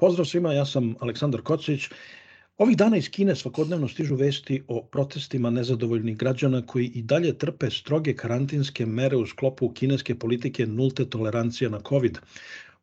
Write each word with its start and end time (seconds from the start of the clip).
Pozdrav 0.00 0.24
svima, 0.24 0.52
ja 0.52 0.64
sam 0.66 0.94
Aleksandar 1.00 1.42
Kocić. 1.42 1.88
Ovih 2.58 2.76
dana 2.76 2.96
iz 2.96 3.08
Kine 3.10 3.34
svakodnevno 3.36 3.88
stižu 3.88 4.16
vesti 4.16 4.62
o 4.68 4.82
protestima 4.82 5.50
nezadovoljnih 5.50 6.16
građana 6.16 6.62
koji 6.66 6.86
i 6.86 7.02
dalje 7.02 7.32
trpe 7.38 7.70
stroge 7.70 8.14
karantinske 8.16 8.86
mere 8.86 9.16
u 9.16 9.26
sklopu 9.26 9.68
kineske 9.72 10.14
politike 10.14 10.66
nulte 10.66 11.04
tolerancije 11.04 11.70
na 11.70 11.80
COVID. 11.88 12.18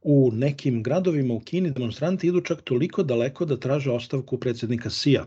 U 0.01 0.31
nekim 0.33 0.83
gradovima 0.83 1.33
u 1.33 1.39
Kini 1.39 1.71
demonstranti 1.71 2.27
idu 2.27 2.41
čak 2.41 2.61
toliko 2.61 3.03
daleko 3.03 3.45
da 3.45 3.59
traže 3.59 3.91
ostavku 3.91 4.39
predsednika 4.39 4.89
Sija. 4.89 5.25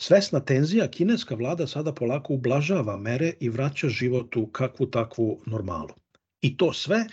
Svesna 0.00 0.40
tenzija, 0.40 0.88
kineska 0.88 1.34
vlada 1.34 1.66
sada 1.66 1.92
polako 1.92 2.34
ublažava 2.34 2.96
mere 2.96 3.32
i 3.40 3.48
vraća 3.48 3.88
život 3.88 4.36
u 4.36 4.46
kakvu 4.46 4.86
takvu 4.86 5.40
normalu. 5.46 5.94
I 6.42 6.56
to 6.56 6.72
sve 6.72 7.04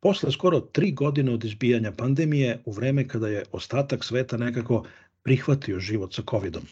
posle 0.00 0.32
skoro 0.32 0.60
tri 0.60 0.92
godine 0.92 1.32
od 1.32 1.44
izbijanja 1.44 1.92
pandemije 1.92 2.62
u 2.64 2.72
vreme 2.72 3.08
kada 3.08 3.28
je 3.28 3.44
ostatak 3.52 4.04
sveta 4.04 4.36
nekako 4.36 4.84
prihvatio 5.22 5.80
život 5.80 6.14
sa 6.14 6.22
covidom. 6.30 6.62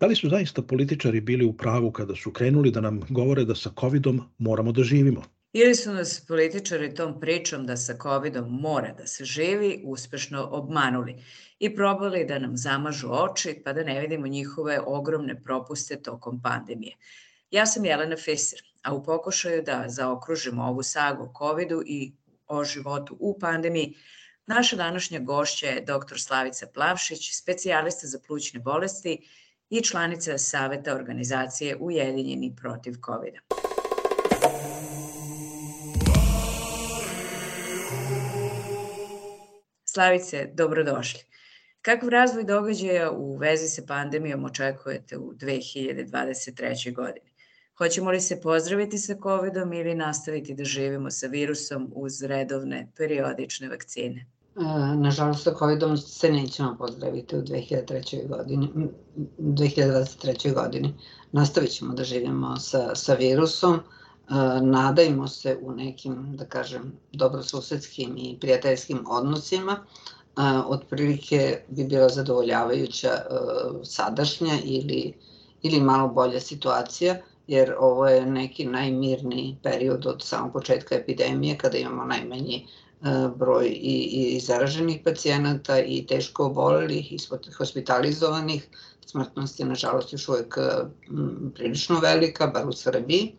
Da 0.00 0.06
li 0.06 0.16
su 0.16 0.28
zaista 0.28 0.62
političari 0.62 1.20
bili 1.20 1.44
u 1.44 1.52
pravu 1.52 1.90
kada 1.90 2.14
su 2.14 2.32
krenuli 2.32 2.70
da 2.70 2.80
nam 2.80 3.00
govore 3.08 3.44
da 3.44 3.54
sa 3.54 3.70
covidom 3.80 4.20
moramo 4.38 4.72
da 4.72 4.82
živimo? 4.82 5.22
Ili 5.52 5.74
su 5.74 5.92
nas 5.92 6.24
političari 6.28 6.94
tom 6.94 7.20
pričom 7.20 7.66
da 7.66 7.76
sa 7.76 7.96
covidom 8.02 8.48
mora 8.50 8.92
da 8.98 9.06
se 9.06 9.24
živi 9.24 9.82
uspešno 9.84 10.48
obmanuli 10.50 11.14
i 11.58 11.74
probali 11.74 12.24
da 12.24 12.38
nam 12.38 12.56
zamažu 12.56 13.08
oči 13.10 13.62
pa 13.64 13.72
da 13.72 13.84
ne 13.84 14.00
vidimo 14.00 14.26
njihove 14.26 14.80
ogromne 14.86 15.42
propuste 15.42 16.02
tokom 16.02 16.42
pandemije. 16.42 16.96
Ja 17.50 17.66
sam 17.66 17.84
Jelena 17.84 18.16
Fisser, 18.16 18.60
a 18.82 18.94
u 18.94 19.04
pokušaju 19.04 19.62
da 19.62 19.84
zaokružimo 19.88 20.64
ovu 20.64 20.82
sagu 20.82 21.22
o 21.22 21.32
covidu 21.38 21.82
i 21.86 22.12
o 22.48 22.64
životu 22.64 23.16
u 23.20 23.38
pandemiji, 23.38 23.94
naša 24.46 24.76
današnja 24.76 25.20
gošća 25.20 25.66
je 25.66 25.80
dr. 25.80 26.18
Slavica 26.18 26.66
Plavšić, 26.66 27.36
specijalista 27.36 28.06
za 28.06 28.18
plućne 28.26 28.60
bolesti 28.60 29.28
i 29.70 29.82
članica 29.82 30.38
Saveta 30.38 30.94
organizacije 30.94 31.76
Ujedinjeni 31.76 32.56
protiv 32.56 32.94
COVID-a. 33.06 33.56
Slavice, 39.84 40.50
dobrodošli. 40.54 41.20
Kakav 41.82 42.08
razvoj 42.08 42.44
događaja 42.44 43.10
u 43.10 43.36
vezi 43.36 43.68
sa 43.68 43.82
pandemijom 43.88 44.44
očekujete 44.44 45.16
u 45.16 45.32
2023. 45.34 46.92
godini? 46.94 47.25
Hoćemo 47.78 48.10
li 48.10 48.20
se 48.20 48.40
pozdraviti 48.40 48.98
sa 48.98 49.14
COVID-om 49.22 49.72
ili 49.72 49.94
nastaviti 49.94 50.54
da 50.54 50.64
živimo 50.64 51.10
sa 51.10 51.26
virusom 51.26 51.92
uz 51.94 52.22
redovne 52.22 52.88
periodične 52.96 53.68
vakcine? 53.68 54.26
E, 54.56 54.96
nažalost, 54.96 55.42
sa 55.42 55.54
COVID-om 55.58 55.96
se 55.96 56.30
nećemo 56.30 56.76
pozdraviti 56.78 57.36
u 57.36 57.42
2003. 57.42 58.28
godini, 58.28 58.68
2023. 59.38 60.54
godini. 60.54 60.94
Nastavit 61.32 61.70
ćemo 61.70 61.94
da 61.94 62.04
živimo 62.04 62.56
sa, 62.56 62.94
sa 62.94 63.14
virusom, 63.14 63.80
nadajmo 64.62 65.28
se 65.28 65.58
u 65.62 65.72
nekim, 65.72 66.36
da 66.36 66.44
kažem, 66.44 66.92
dobrosusedskim 67.12 68.16
i 68.16 68.38
prijateljskim 68.40 69.04
odnosima, 69.08 69.76
otprilike 70.66 71.60
bi 71.68 71.84
bila 71.84 72.08
zadovoljavajuća 72.08 73.10
sadašnja 73.82 74.58
ili, 74.64 75.12
ili 75.62 75.80
malo 75.80 76.08
bolja 76.08 76.40
situacija, 76.40 77.16
jer 77.46 77.74
ovo 77.78 78.06
je 78.06 78.26
neki 78.26 78.64
najmirniji 78.64 79.56
period 79.62 80.06
od 80.06 80.22
samog 80.22 80.52
početka 80.52 80.94
epidemije, 80.94 81.58
kada 81.58 81.78
imamo 81.78 82.04
najmanji 82.04 82.66
broj 83.36 83.66
i, 83.66 84.02
i 84.12 84.40
zaraženih 84.40 85.00
pacijenata 85.04 85.80
i 85.80 86.06
teško 86.06 86.46
obolelih 86.46 87.12
i 87.12 87.18
hospitalizovanih. 87.58 88.68
Smrtnost 89.06 89.60
je 89.60 89.66
nažalost 89.66 90.12
još 90.12 90.28
uvek 90.28 90.58
prilično 91.54 92.00
velika, 92.00 92.46
bar 92.46 92.68
u 92.68 92.72
Srbiji 92.72 93.32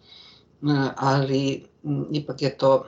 ali 0.95 1.65
ipak 2.11 2.41
je 2.41 2.57
to 2.57 2.85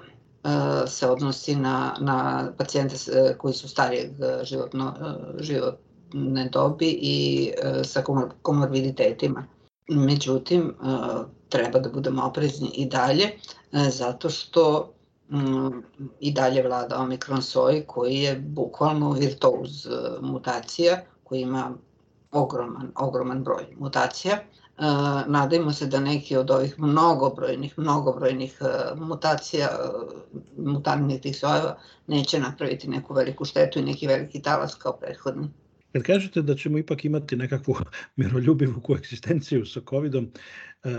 se 0.87 1.07
odnosi 1.07 1.55
na, 1.55 1.95
na 1.99 2.47
pacijente 2.57 2.95
koji 3.37 3.53
su 3.53 3.69
starijeg 3.69 4.11
životno, 4.43 4.93
životne 5.39 6.49
dobi 6.51 6.97
i 7.01 7.51
sa 7.83 8.03
komorbiditetima. 8.41 9.47
Međutim, 9.89 10.75
treba 11.49 11.79
da 11.79 11.89
budemo 11.89 12.25
oprezni 12.25 12.67
i 12.67 12.85
dalje, 12.85 13.29
zato 13.71 14.29
što 14.29 14.93
i 16.19 16.31
dalje 16.31 16.63
vlada 16.63 16.97
Omikron 16.97 17.41
soj 17.41 17.83
koji 17.87 18.15
je 18.15 18.35
bukvalno 18.35 19.11
virtuoz 19.11 19.87
mutacija, 20.21 21.01
koji 21.23 21.41
ima 21.41 21.71
ogroman, 22.31 22.91
ogroman 22.95 23.43
broj 23.43 23.65
mutacija 23.79 24.39
nadajmo 25.27 25.73
se 25.73 25.85
da 25.87 25.99
neki 25.99 26.37
od 26.37 26.51
ovih 26.51 26.79
mnogobrojnih, 26.79 27.77
mnogobrojnih 27.77 28.59
mutacija, 28.95 29.67
mutantnih 30.57 31.21
tih 31.21 31.37
sojeva 31.37 31.77
neće 32.07 32.39
napraviti 32.39 32.87
neku 32.87 33.13
veliku 33.13 33.45
štetu 33.45 33.79
i 33.79 33.83
neki 33.83 34.07
veliki 34.07 34.41
talas 34.41 34.75
kao 34.75 34.93
prethodni. 34.93 35.49
Kad 35.91 36.03
kažete 36.03 36.41
da 36.41 36.55
ćemo 36.55 36.77
ipak 36.77 37.05
imati 37.05 37.35
nekakvu 37.35 37.75
miroljubivu 38.15 38.81
koeksistenciju 38.81 39.65
sa 39.65 39.81
COVID-om, 39.89 40.31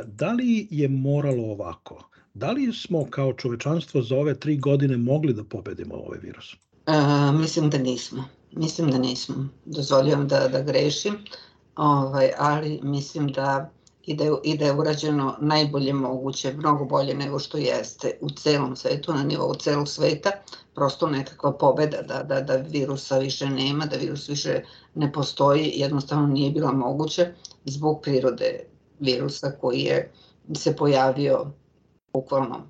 da 0.06 0.32
li 0.32 0.68
je 0.70 0.88
moralo 0.88 1.44
ovako? 1.44 2.10
Da 2.34 2.50
li 2.50 2.72
smo 2.72 3.06
kao 3.10 3.32
čovečanstvo 3.32 4.02
za 4.02 4.16
ove 4.16 4.40
tri 4.40 4.56
godine 4.56 4.96
mogli 4.96 5.34
da 5.34 5.44
pobedimo 5.44 5.94
ovaj 5.94 6.18
virus? 6.22 6.56
E, 6.86 6.92
mislim 7.32 7.70
da 7.70 7.78
nismo. 7.78 8.24
Mislim 8.52 8.90
da 8.90 8.98
nismo. 8.98 9.48
Dozvoljujem 9.64 10.28
da, 10.28 10.48
da 10.48 10.62
grešim 10.62 11.14
ovaj, 11.76 12.30
ali 12.38 12.80
mislim 12.82 13.28
da 13.28 13.70
i 14.06 14.14
da, 14.14 14.24
je, 14.24 14.32
i 14.44 14.58
da 14.58 14.64
je 14.64 14.72
urađeno 14.72 15.36
najbolje 15.40 15.92
moguće, 15.92 16.52
mnogo 16.52 16.84
bolje 16.84 17.14
nego 17.14 17.38
što 17.38 17.58
jeste 17.58 18.18
u 18.20 18.30
celom 18.30 18.76
svetu, 18.76 19.14
na 19.14 19.22
nivou 19.22 19.54
celog 19.54 19.88
sveta, 19.88 20.30
prosto 20.74 21.06
nekakva 21.06 21.52
pobeda 21.52 22.02
da, 22.02 22.22
da, 22.22 22.40
da 22.40 22.56
virusa 22.56 23.18
više 23.18 23.50
nema, 23.50 23.86
da 23.86 23.96
virus 23.96 24.28
više 24.28 24.62
ne 24.94 25.12
postoji, 25.12 25.72
jednostavno 25.74 26.26
nije 26.26 26.50
bila 26.50 26.72
moguće 26.72 27.32
zbog 27.64 28.00
prirode 28.02 28.60
virusa 29.00 29.52
koji 29.60 29.80
je 29.80 30.12
se 30.54 30.76
pojavio 30.76 31.46
bukvalno 32.12 32.66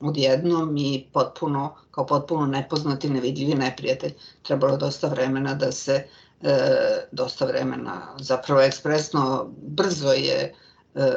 odjednom 0.00 0.76
i 0.76 1.06
potpuno, 1.12 1.74
kao 1.90 2.06
potpuno 2.06 2.46
nepoznati, 2.46 3.10
nevidljivi 3.10 3.54
neprijatelj. 3.54 4.12
Trebalo 4.42 4.76
dosta 4.76 5.08
vremena 5.08 5.54
da 5.54 5.72
se 5.72 6.06
e, 6.42 7.06
dosta 7.12 7.46
vremena, 7.46 8.14
zapravo 8.20 8.60
ekspresno, 8.60 9.50
brzo 9.62 10.12
je 10.12 10.40
e, 10.40 10.52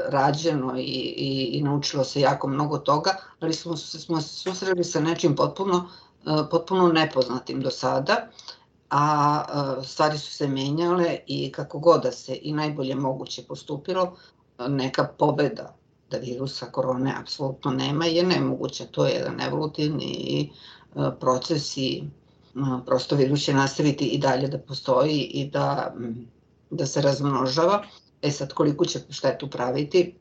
rađeno 0.09 0.77
i, 0.77 1.13
i, 1.17 1.49
i 1.53 1.61
naučilo 1.63 2.03
se 2.03 2.21
jako 2.21 2.47
mnogo 2.47 2.77
toga, 2.77 3.15
ali 3.39 3.53
smo, 3.53 3.77
smo 3.77 4.21
se 4.21 4.29
susreli 4.29 4.83
sa 4.83 4.99
nečim 4.99 5.35
potpuno, 5.35 5.89
e, 6.25 6.49
potpuno 6.51 6.87
nepoznatim 6.87 7.61
do 7.61 7.71
sada, 7.71 8.27
a 8.89 9.43
e, 9.79 9.83
stvari 9.83 10.17
su 10.17 10.31
se 10.31 10.47
menjale 10.47 11.17
i 11.27 11.51
kako 11.51 11.79
god 11.79 12.03
da 12.03 12.11
se 12.11 12.39
i 12.41 12.53
najbolje 12.53 12.95
moguće 12.95 13.43
postupilo, 13.47 14.15
neka 14.67 15.07
pobeda 15.17 15.75
da 16.11 16.17
virusa 16.17 16.65
korone 16.65 17.15
apsolutno 17.19 17.71
nema 17.71 18.05
je 18.05 18.23
nemoguća. 18.23 18.85
To 18.91 19.05
je 19.05 19.13
jedan 19.13 19.41
evolutivni 19.41 20.51
proces 21.19 21.77
i 21.77 22.03
prosto 22.85 23.15
virus 23.15 23.44
će 23.44 23.53
nastaviti 23.53 24.05
i 24.05 24.17
dalje 24.17 24.47
da 24.47 24.57
postoji 24.57 25.19
i 25.19 25.50
da, 25.50 25.94
da 26.69 26.85
se 26.85 27.01
razmnožava. 27.01 27.83
E 28.21 28.31
sad, 28.31 28.53
koliko 28.53 28.85
će 28.85 29.00
štetu 29.09 29.50
praviti, 29.50 30.15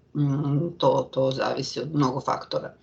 to, 0.79 1.09
to 1.13 1.31
zavisi 1.31 1.81
od 1.81 1.95
mnogo 1.95 2.21
faktora. 2.21 2.75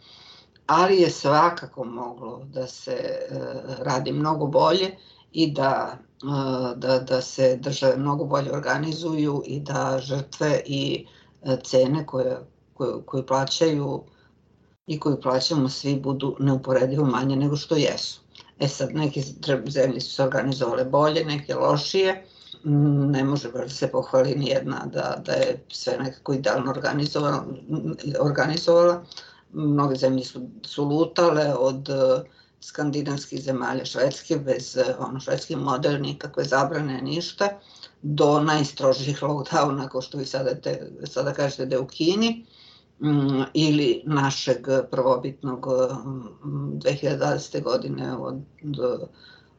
Ali 0.68 1.02
je 1.02 1.10
svakako 1.10 1.84
moglo 1.84 2.42
da 2.54 2.68
se 2.68 2.92
e, 2.92 3.40
radi 3.80 4.12
mnogo 4.12 4.48
bolje 4.48 4.98
i 5.32 5.52
da, 5.52 5.98
e, 6.24 6.76
da, 6.76 7.00
da 7.00 7.22
se 7.22 7.58
države 7.62 7.98
mnogo 7.98 8.26
bolje 8.26 8.52
organizuju 8.52 9.44
i 9.46 9.60
da 9.60 10.00
žrtve 10.02 10.62
i 10.66 11.06
e, 11.44 11.58
cene 11.64 12.06
koje, 12.06 12.38
koje, 12.74 12.94
koje 13.06 13.26
plaćaju 13.26 14.04
i 14.88 15.00
koju 15.00 15.22
plaćamo 15.22 15.70
svi 15.70 16.00
budu 16.00 16.36
neuporedivo 16.40 17.06
manje 17.06 17.36
nego 17.36 17.56
što 17.56 17.76
jesu. 17.76 18.22
E 18.60 18.68
sad, 18.68 18.96
neke 18.96 19.22
zemlje 19.68 20.02
su 20.02 20.12
se 20.12 20.24
organizovale 20.24 20.86
bolje, 20.86 21.26
neke 21.26 21.56
lošije, 21.56 22.26
ne 22.64 23.24
može 23.24 23.52
da 23.52 23.70
se 23.70 23.88
pohvali 23.88 24.36
ni 24.36 24.48
jedna 24.48 24.86
da, 24.94 25.22
da 25.26 25.32
je 25.32 25.66
sve 25.72 25.98
nekako 25.98 26.34
idealno 26.34 26.72
organizovala. 28.20 29.04
Mnoge 29.52 29.96
zemlje 29.96 30.24
su, 30.26 30.42
su 30.66 30.84
lutale 30.84 31.54
od 31.56 31.90
uh, 31.90 32.22
skandinavskih 32.62 33.42
zemalja 33.44 33.86
Švedske, 33.86 34.38
bez 34.38 34.78
uh, 34.78 35.08
ono, 35.08 35.20
švedski 35.20 35.56
model, 35.56 36.02
nikakve 36.02 36.44
zabrane, 36.44 37.02
ništa, 37.02 37.50
do 38.02 38.40
najstrožih 38.40 39.22
lockdowna, 39.24 39.90
kao 39.90 40.02
što 40.02 40.18
vi 40.18 40.26
sada, 40.26 40.56
te, 40.56 40.92
sada 41.06 41.34
kažete 41.34 41.66
da 41.66 41.76
je 41.76 41.80
u 41.80 41.88
Kini, 41.88 42.46
ili 43.54 44.02
našeg 44.06 44.68
prvobitnog 44.92 45.68
um, 45.68 46.80
2020. 46.84 47.64
godine 47.64 48.16
od 48.18 48.42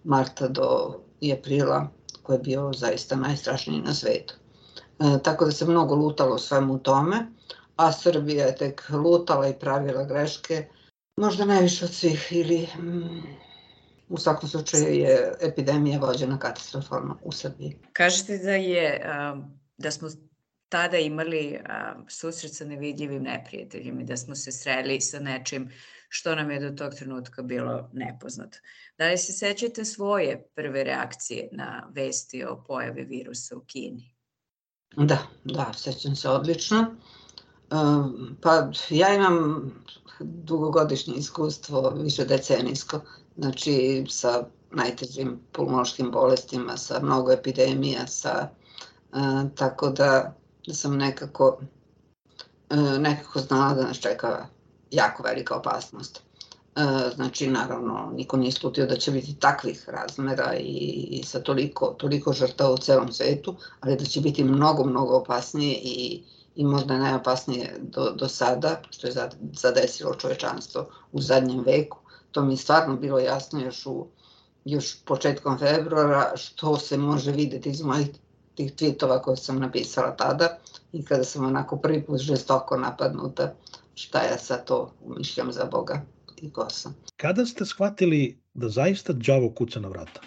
marta 0.05 0.49
do 0.49 1.01
aprila 1.39 1.89
koji 2.23 2.37
je 2.37 2.43
bio 2.43 2.73
zaista 2.73 3.17
najstrašniji 3.17 3.83
na 3.83 3.95
svetu. 3.95 4.35
E, 4.99 5.19
tako 5.23 5.45
da 5.45 5.51
se 5.51 5.67
mnogo 5.67 5.95
lutalo 5.95 6.39
svemu 6.39 6.79
tome, 6.79 7.27
a 7.77 7.93
Srbija 7.93 8.47
je 8.47 8.57
tek 8.57 8.83
lutala 8.91 9.49
i 9.49 9.59
pravila 9.59 10.05
greške, 10.05 10.69
možda 11.17 11.45
najviše 11.45 11.85
od 11.85 11.91
svih 11.91 12.29
ili 12.31 12.69
mm, 12.79 13.23
u 14.09 14.19
svakom 14.19 14.49
slučaju 14.49 14.95
je 14.95 15.33
epidemija 15.41 16.01
vođena 16.01 16.39
katastrofalno 16.39 17.19
u 17.23 17.33
Srbiji. 17.33 17.79
Kažete 17.93 18.39
da 18.39 18.53
je 18.53 19.01
da 19.79 19.91
smo 19.91 20.09
tada 20.71 20.99
imali 20.99 21.61
susret 22.09 22.55
sa 22.55 22.65
nevidljivim 22.65 23.23
neprijateljima 23.23 24.01
i 24.01 24.05
da 24.05 24.17
smo 24.17 24.35
se 24.35 24.53
sreli 24.53 25.01
sa 25.01 25.19
nečim 25.19 25.71
što 26.09 26.35
nam 26.35 26.51
je 26.51 26.61
do 26.61 26.77
tog 26.77 26.95
trenutka 26.95 27.43
bilo 27.43 27.91
nepoznato. 27.93 28.59
Da 28.99 29.09
li 29.09 29.19
se 29.19 29.33
sećate 29.33 29.85
svoje 29.85 30.49
prve 30.55 30.85
reakcije 30.85 31.49
na 31.53 31.91
vesti 31.95 32.45
o 32.45 32.65
pojavi 32.67 33.05
virusa 33.05 33.57
u 33.57 33.61
Kini? 33.61 34.15
Da, 34.97 35.19
da, 35.45 35.73
sećam 35.77 36.17
se 36.17 36.29
odlično. 36.29 36.97
Pa 38.43 38.71
ja 38.91 39.15
imam 39.15 39.73
dugogodišnje 40.21 41.15
iskustvo, 41.15 41.91
više 41.91 42.25
decenijsko, 42.25 43.01
znači 43.37 44.05
sa 44.09 44.47
najtežim 44.71 45.41
pulmonološkim 45.53 46.11
bolestima, 46.11 46.77
sa 46.77 47.01
mnogo 47.03 47.33
epidemija, 47.33 48.07
sa, 48.07 48.49
tako 49.55 49.91
da, 49.91 50.40
da 50.67 50.75
sam 50.75 50.97
nekako, 50.97 51.61
nekako 52.99 53.41
znala 53.41 53.75
da 53.75 53.83
nas 53.83 53.99
čeka 53.99 54.47
jako 54.91 55.23
velika 55.23 55.57
opasnost. 55.57 56.23
E, 56.77 57.11
znači, 57.15 57.47
naravno, 57.47 58.13
niko 58.15 58.37
nije 58.37 58.53
slutio 58.53 58.87
da 58.87 58.97
će 58.97 59.11
biti 59.11 59.35
takvih 59.35 59.89
razmera 59.89 60.55
i 60.59 61.23
sa 61.27 61.41
toliko, 61.41 61.87
toliko 61.87 62.33
žrtava 62.33 62.71
u 62.71 62.79
celom 62.79 63.13
svetu, 63.13 63.57
ali 63.81 63.97
da 63.97 64.05
će 64.05 64.21
biti 64.21 64.45
mnogo, 64.45 64.85
mnogo 64.85 65.17
opasnije 65.17 65.79
i, 65.83 66.23
i 66.57 66.65
možda 66.65 66.99
najopasnije 66.99 67.77
do, 67.81 68.11
do 68.11 68.29
sada, 68.29 68.83
što 68.91 69.07
je 69.07 69.15
zadesilo 69.53 70.15
čovečanstvo 70.15 70.89
u 71.13 71.21
zadnjem 71.21 71.61
veku. 71.67 71.99
To 72.31 72.43
mi 72.43 72.53
je 72.53 72.57
stvarno 72.57 72.97
bilo 72.97 73.19
jasno 73.19 73.61
još 73.61 73.87
u 73.87 74.07
još 74.65 75.05
početkom 75.05 75.59
februara, 75.59 76.33
što 76.37 76.77
se 76.77 76.97
može 76.97 77.33
videti 77.33 77.71
iz 77.71 77.83
mojih 77.83 78.09
tih 78.55 78.73
tweetova 78.73 79.23
koje 79.23 79.37
sam 79.37 79.59
napisala 79.59 80.17
tada 80.17 80.59
i 80.93 81.05
kada 81.05 81.25
sam 81.25 81.45
onako 81.45 81.77
prvi 81.77 82.03
put 82.03 82.21
žestoko 82.21 82.77
napadnuta 82.77 83.55
šta 83.95 84.23
ja 84.23 84.39
sad 84.39 84.65
to 84.65 84.93
umišljam 85.05 85.53
za 85.53 85.65
Boga 85.65 86.03
i 86.43 86.53
ko 86.53 86.71
sam. 86.71 86.95
Kada 87.17 87.47
ste 87.47 87.65
shvatili 87.65 88.39
da 88.55 88.69
zaista 88.69 89.13
đavo 89.13 89.51
kuca 89.51 89.81
na 89.81 89.89
vrata? 89.89 90.21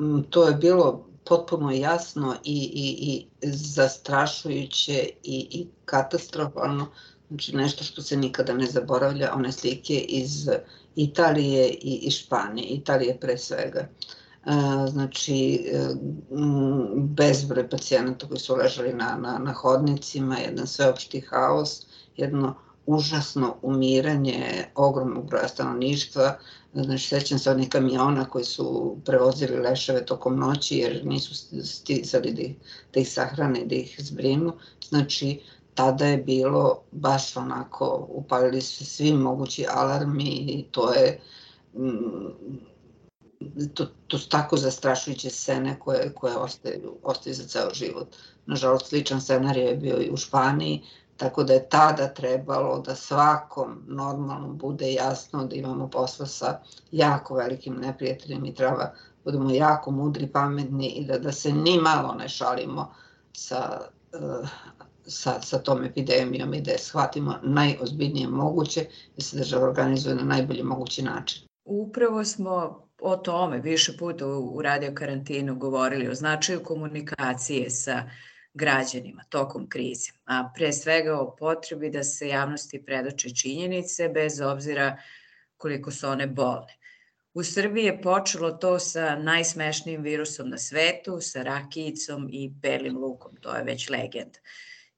Mm, 0.00 0.22
to 0.30 0.48
je 0.48 0.54
bilo 0.54 1.06
potpuno 1.24 1.70
jasno 1.70 2.36
i, 2.44 2.70
i, 2.74 3.06
i 3.12 3.26
zastrašujuće 3.52 5.08
i, 5.22 5.48
i 5.50 5.66
katastrofalno. 5.84 6.86
Znači 7.28 7.56
nešto 7.56 7.84
što 7.84 8.02
se 8.02 8.16
nikada 8.16 8.54
ne 8.54 8.66
zaboravlja, 8.66 9.32
one 9.34 9.52
slike 9.52 9.94
iz 9.94 10.48
Italije 10.96 11.68
i, 11.68 12.00
i 12.02 12.10
Španije, 12.10 12.68
Italije 12.68 13.20
pre 13.20 13.38
svega. 13.38 13.80
E, 13.80 13.88
znači 14.88 15.64
bezbroj 16.96 17.70
pacijenata 17.70 18.26
koji 18.28 18.40
su 18.40 18.54
ležali 18.54 18.92
na, 18.92 19.16
na, 19.20 19.38
na 19.38 19.52
hodnicima, 19.52 20.38
jedan 20.38 20.66
sveopšti 20.66 21.20
haos, 21.20 21.86
jedno 22.16 22.54
užasno 22.86 23.56
umiranje 23.62 24.64
ogromnog 24.74 25.26
broja 25.26 25.48
stanovništva. 25.48 26.38
Znači, 26.74 27.08
sećam 27.08 27.38
se 27.38 27.50
onih 27.50 27.68
kamiona 27.68 28.24
koji 28.24 28.44
su 28.44 28.96
prevozili 29.04 29.60
leševe 29.60 30.06
tokom 30.06 30.38
noći 30.38 30.76
jer 30.78 31.06
nisu 31.06 31.34
stizali 31.64 32.32
da 32.32 32.42
ih, 32.42 32.54
da 32.94 33.00
ih 33.00 33.12
sahrane, 33.12 33.64
da 33.64 33.74
ih 33.74 33.96
zbrinu. 33.98 34.52
Znači, 34.88 35.40
tada 35.74 36.06
je 36.06 36.16
bilo 36.16 36.82
baš 36.92 37.36
onako, 37.36 38.06
upalili 38.10 38.60
su 38.60 38.86
svi 38.86 39.12
mogući 39.12 39.66
alarmi 39.70 40.30
i 40.30 40.64
to 40.70 40.92
je 40.92 41.20
to, 43.74 43.86
to 44.06 44.18
su 44.18 44.28
tako 44.28 44.56
zastrašujuće 44.56 45.30
scene 45.30 45.78
koje, 45.78 46.12
koje 46.14 46.36
ostaju, 46.36 46.96
ostaju 47.02 47.34
za 47.34 47.44
ceo 47.44 47.74
život. 47.74 48.16
Nažalost, 48.46 48.86
sličan 48.86 49.20
scenarij 49.20 49.64
je 49.64 49.76
bio 49.76 50.00
i 50.00 50.10
u 50.10 50.16
Španiji, 50.16 50.82
Tako 51.16 51.44
da 51.44 51.52
je 51.52 51.68
tada 51.68 52.08
trebalo 52.08 52.78
da 52.80 52.94
svakom 52.94 53.82
normalno 53.86 54.48
bude 54.48 54.92
jasno 54.92 55.46
da 55.46 55.56
imamo 55.56 55.88
posla 55.90 56.26
sa 56.26 56.60
jako 56.92 57.34
velikim 57.34 57.76
neprijateljem 57.76 58.44
i 58.44 58.54
treba 58.54 58.92
budemo 59.24 59.50
jako 59.50 59.90
mudri, 59.90 60.26
pametni 60.26 60.88
i 60.88 61.04
da, 61.04 61.18
da 61.18 61.32
se 61.32 61.52
ni 61.52 61.78
malo 61.78 62.14
ne 62.14 62.28
šalimo 62.28 62.94
sa, 63.32 63.80
uh, 64.12 64.48
sa, 65.06 65.40
sa 65.42 65.58
tom 65.58 65.84
epidemijom 65.84 66.54
i 66.54 66.60
da 66.60 66.70
je 66.70 66.78
shvatimo 66.78 67.34
najozbiljnije 67.42 68.28
moguće 68.28 68.86
da 69.16 69.24
se 69.24 69.38
država 69.38 69.68
organizuje 69.68 70.14
na 70.14 70.22
najbolji 70.22 70.62
mogući 70.62 71.02
način. 71.02 71.42
Upravo 71.64 72.24
smo 72.24 72.85
o 72.98 73.16
tome 73.16 73.58
više 73.58 73.96
puta 73.96 74.26
u 74.26 74.62
radio 74.62 74.92
karantinu 74.94 75.56
govorili 75.56 76.08
o 76.08 76.14
značaju 76.14 76.62
komunikacije 76.62 77.70
sa 77.70 78.10
građanima 78.54 79.22
tokom 79.28 79.68
krize, 79.68 80.10
a 80.24 80.50
pre 80.54 80.72
svega 80.72 81.20
o 81.20 81.36
potrebi 81.36 81.90
da 81.90 82.04
se 82.04 82.28
javnosti 82.28 82.84
predoče 82.84 83.34
činjenice 83.34 84.08
bez 84.08 84.40
obzira 84.40 84.96
koliko 85.56 85.90
su 85.90 86.08
one 86.08 86.26
bolne. 86.26 86.76
U 87.34 87.42
Srbiji 87.44 87.84
je 87.84 88.02
počelo 88.02 88.50
to 88.50 88.78
sa 88.78 89.16
najsmešnijim 89.16 90.02
virusom 90.02 90.48
na 90.48 90.58
svetu, 90.58 91.18
sa 91.20 91.42
rakijicom 91.42 92.28
i 92.32 92.48
belim 92.48 92.96
lukom, 92.98 93.36
to 93.40 93.56
je 93.56 93.64
već 93.64 93.90
legenda. 93.90 94.38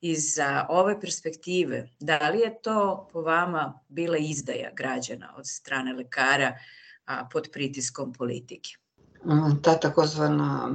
Iz 0.00 0.36
ove 0.68 1.00
perspektive, 1.00 1.88
da 2.00 2.28
li 2.28 2.38
je 2.38 2.62
to 2.62 3.08
po 3.12 3.22
vama 3.22 3.80
bila 3.88 4.18
izdaja 4.18 4.70
građana 4.74 5.34
od 5.36 5.46
strane 5.46 5.92
lekara 5.92 6.58
pod 7.32 7.48
pritiskom 7.52 8.12
politike? 8.12 8.76
ta 9.62 9.74
takozvana 9.80 10.70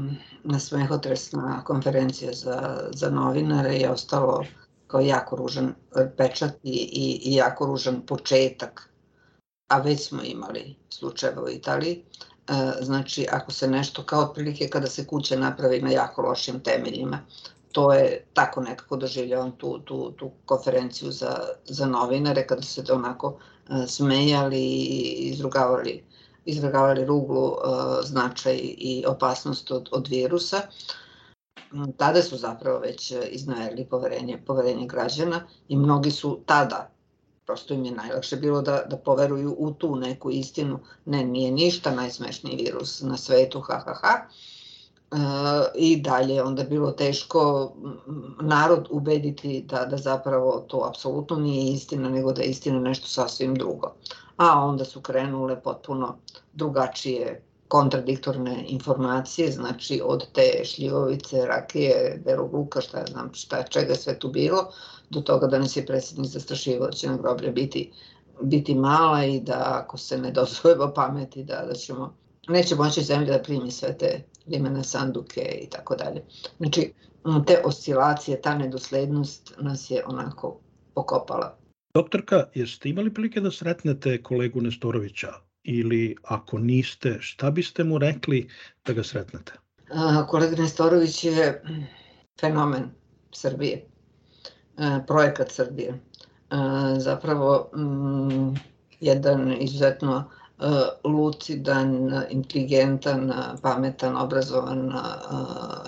smehotresna 0.59 1.63
konferencija 1.63 2.33
za, 2.33 2.89
za 2.93 3.09
novinare 3.09 3.75
je 3.75 3.89
ostalo 3.89 4.43
kao 4.87 5.01
jako 5.01 5.35
ružan 5.35 5.73
pečat 6.17 6.53
i, 6.63 6.89
i, 6.93 7.31
i 7.31 7.35
jako 7.35 7.65
ružan 7.65 8.01
početak, 8.05 8.89
a 9.67 9.79
već 9.79 10.07
smo 10.07 10.23
imali 10.23 10.75
slučajeve 10.89 11.41
u 11.41 11.49
Italiji. 11.49 12.03
E, 12.47 12.53
znači, 12.81 13.27
ako 13.31 13.51
se 13.51 13.67
nešto, 13.67 14.03
kao 14.03 14.21
otprilike 14.21 14.67
kada 14.67 14.87
se 14.87 15.07
kuća 15.07 15.39
napravi 15.39 15.81
na 15.81 15.91
jako 15.91 16.21
lošim 16.21 16.59
temeljima, 16.59 17.19
to 17.71 17.93
je 17.93 18.25
tako 18.33 18.61
nekako 18.61 18.95
doživljavam 18.95 19.51
tu, 19.51 19.79
tu, 19.79 20.11
tu 20.11 20.31
konferenciju 20.45 21.11
za, 21.11 21.37
za 21.65 21.85
novinare, 21.85 22.47
kada 22.47 22.61
se 22.61 22.83
to 22.83 22.95
onako 22.95 23.39
e, 23.69 23.87
smejali 23.87 24.59
i 24.59 25.29
izrugavali 25.29 26.03
izvrgavali 26.45 27.05
ruglu 27.05 27.47
uh, 27.47 27.57
značaj 28.03 28.55
i 28.62 29.03
opasnost 29.07 29.71
od, 29.71 29.89
od 29.91 30.07
virusa. 30.07 30.62
Mm, 31.73 31.91
tada 31.97 32.21
su 32.21 32.38
zapravo 32.38 32.79
već 32.79 33.13
iznajeli 33.31 33.85
poverenje, 33.85 34.43
poverenje 34.47 34.88
građana 34.88 35.41
i 35.67 35.77
mnogi 35.77 36.12
su 36.12 36.39
tada 36.45 36.93
prosto 37.45 37.73
im 37.73 37.85
je 37.85 37.91
najlakše 37.91 38.35
bilo 38.35 38.62
da, 38.62 38.83
da 38.89 38.97
poveruju 38.97 39.55
u 39.57 39.71
tu 39.71 39.95
neku 39.95 40.31
istinu. 40.31 40.79
Ne, 41.05 41.23
nije 41.23 41.51
ništa, 41.51 41.95
najsmešniji 41.95 42.55
virus 42.55 43.01
na 43.01 43.17
svetu, 43.17 43.62
ha, 43.62 43.79
ha, 43.85 43.93
ha. 43.93 44.13
E, 44.17 45.17
I 45.75 46.01
dalje 46.01 46.43
onda 46.43 46.63
bilo 46.63 46.91
teško 46.91 47.73
narod 48.41 48.88
ubediti 48.91 49.62
da, 49.67 49.85
da 49.85 49.97
zapravo 49.97 50.65
to 50.67 50.85
apsolutno 50.89 51.35
nije 51.35 51.73
istina, 51.73 52.09
nego 52.09 52.31
da 52.31 52.41
je 52.41 52.47
istina 52.47 52.79
nešto 52.79 53.07
sasvim 53.07 53.55
drugo. 53.55 53.93
A 54.37 54.65
onda 54.65 54.85
su 54.85 55.01
krenule 55.01 55.61
potpuno 55.61 56.17
drugačije 56.53 57.41
kontradiktorne 57.67 58.65
informacije, 58.67 59.51
znači 59.51 60.01
od 60.05 60.25
te 60.33 60.65
šljivovice, 60.65 61.45
rakije, 61.45 62.21
belog 62.25 62.53
luka, 62.53 62.81
šta 62.81 62.99
ja 62.99 63.05
znam, 63.05 63.29
šta, 63.33 63.63
čega 63.63 63.95
sve 63.95 64.19
tu 64.19 64.29
bilo, 64.29 64.67
do 65.09 65.21
toga 65.21 65.47
da 65.47 65.59
nas 65.59 65.75
je 65.77 65.85
predsjednik 65.85 66.27
zastrašivao 66.27 66.87
da 66.87 66.91
će 66.91 67.09
na 67.09 67.17
groblje 67.17 67.51
biti, 67.51 67.91
biti 68.41 68.75
mala 68.75 69.25
i 69.25 69.39
da 69.39 69.79
ako 69.83 69.97
se 69.97 70.17
ne 70.17 70.31
dozvojeva 70.31 70.93
pameti 70.93 71.43
da, 71.43 71.65
da 71.67 71.73
ćemo, 71.73 72.13
neće 72.47 72.75
moći 72.75 73.03
zemlja 73.03 73.37
da 73.37 73.43
primi 73.43 73.71
sve 73.71 73.97
te 73.97 74.23
limene 74.47 74.83
sanduke 74.83 75.59
i 75.61 75.69
tako 75.69 75.95
dalje. 75.95 76.23
Znači, 76.57 76.93
te 77.47 77.61
oscilacije, 77.65 78.41
ta 78.41 78.55
nedoslednost 78.55 79.53
nas 79.59 79.91
je 79.91 80.05
onako 80.05 80.57
pokopala. 80.93 81.62
Doktorka, 81.93 82.45
jeste 82.53 82.89
imali 82.89 83.13
prilike 83.13 83.41
da 83.41 83.51
sretnete 83.51 84.23
kolegu 84.23 84.62
Nestorovića 84.62 85.33
ili 85.63 86.15
ako 86.23 86.59
niste, 86.59 87.17
šta 87.19 87.51
biste 87.51 87.83
mu 87.83 87.97
rekli 87.97 88.50
da 88.85 88.93
ga 88.93 89.03
sretnete? 89.03 89.53
Kolega 90.27 90.55
Nestorović 90.62 91.23
je 91.23 91.63
fenomen 92.39 92.89
Srbije, 93.31 93.85
a, 94.77 95.00
projekat 95.07 95.51
Srbije. 95.51 96.00
A, 96.50 96.95
zapravo 96.97 97.69
m, 97.75 98.55
jedan 99.00 99.62
izuzetno 99.62 100.29
lucidan, 101.03 102.12
inteligentan, 102.29 103.33
pametan, 103.62 104.17
obrazovan 104.17 104.93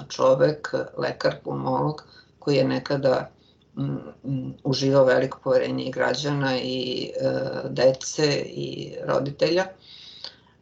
čovek, 0.09 0.73
lekar, 0.97 1.35
pulmolog, 1.43 2.03
koji 2.39 2.55
je 2.55 2.63
nekada 2.63 3.29
uživao 4.63 5.05
veliko 5.05 5.39
poverenje 5.43 5.83
i 5.83 5.91
građana 5.91 6.57
i 6.57 7.11
e, 7.21 7.31
dece 7.69 8.43
i 8.45 8.93
roditelja 9.05 9.65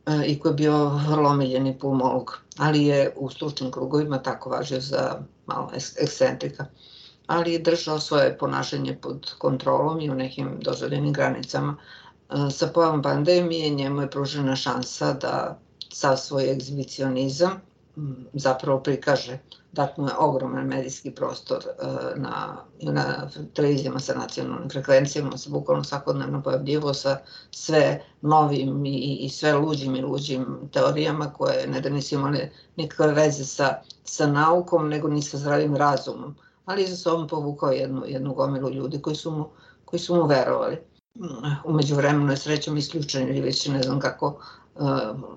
e, 0.06 0.26
i 0.26 0.40
koji 0.40 0.52
je 0.52 0.56
bio 0.56 0.90
vrlo 0.90 1.30
omiljeni 1.30 1.80
pulmolog, 1.80 2.40
ali 2.58 2.86
je 2.86 3.14
u 3.16 3.30
stručnim 3.30 3.72
krugovima 3.72 4.22
tako 4.22 4.50
važio 4.50 4.80
za 4.80 5.20
malo 5.46 5.72
ekscentrika. 5.98 6.66
Ali 7.28 7.54
je 7.54 7.60
držao 7.60 8.00
svoje 8.00 8.38
ponašanje 8.38 8.98
pod 9.02 9.34
kontrolom 9.38 10.02
i 10.02 10.10
u 10.10 10.16
nekim 10.16 10.60
dozvoljenim 10.62 11.14
granicama. 11.14 11.76
E, 12.30 12.36
sa 12.52 12.68
pojavom 12.68 13.02
pandemije 13.02 13.70
njemu 13.70 14.02
je 14.02 14.10
pružena 14.10 14.56
šansa 14.56 15.14
da 15.14 15.60
sa 15.94 16.18
svoj 16.18 16.52
egzibicionizam 16.52 17.62
zapravo 18.34 18.80
prikaže 18.80 19.40
dat 19.74 19.98
mu 19.98 20.08
je 20.08 20.18
ogroman 20.20 20.68
medijski 20.68 21.12
prostor 21.12 21.64
e, 21.64 21.86
na, 22.20 22.58
na 22.82 23.30
televizijama 23.54 24.00
sa 24.00 24.14
nacionalnim 24.14 24.70
frekvencijama, 24.70 25.38
se 25.38 25.50
bukvalno 25.50 25.84
svakodnevno 25.84 26.44
pojavljivo 26.44 26.94
sa 26.94 27.18
sve 27.52 28.04
novim 28.22 28.86
i, 28.86 29.18
i 29.22 29.30
sve 29.30 29.54
luđim 29.54 29.96
i 29.96 30.02
luđim 30.02 30.70
teorijama 30.72 31.34
koje 31.34 31.68
ne 31.68 31.82
da 31.82 31.90
nisu 31.90 32.16
imali 32.16 32.52
nikakve 32.76 33.14
veze 33.14 33.46
sa, 33.46 33.82
sa 34.04 34.28
naukom, 34.28 34.90
nego 34.90 35.08
ni 35.08 35.22
sa 35.22 35.38
zdravim 35.38 35.76
razumom. 35.76 36.36
Ali 36.66 36.88
za 36.88 36.96
sobom 36.96 37.28
povukao 37.28 37.72
jednu, 37.72 38.04
jednu 38.06 38.34
gomilu 38.34 38.70
ljudi 38.70 39.02
koji 39.02 39.16
su 39.16 39.32
mu, 39.32 39.50
koji 39.86 40.00
su 40.00 40.16
mu 40.16 40.26
verovali. 40.26 40.78
Umeđu 41.66 41.96
vremenu 41.96 42.32
je 42.32 42.38
srećom 42.38 42.78
isključen 42.78 43.30
ili 43.30 43.42
već 43.42 43.68
ne 43.68 43.84
znam 43.84 44.00
kako 44.00 44.28
uh, 44.28 44.90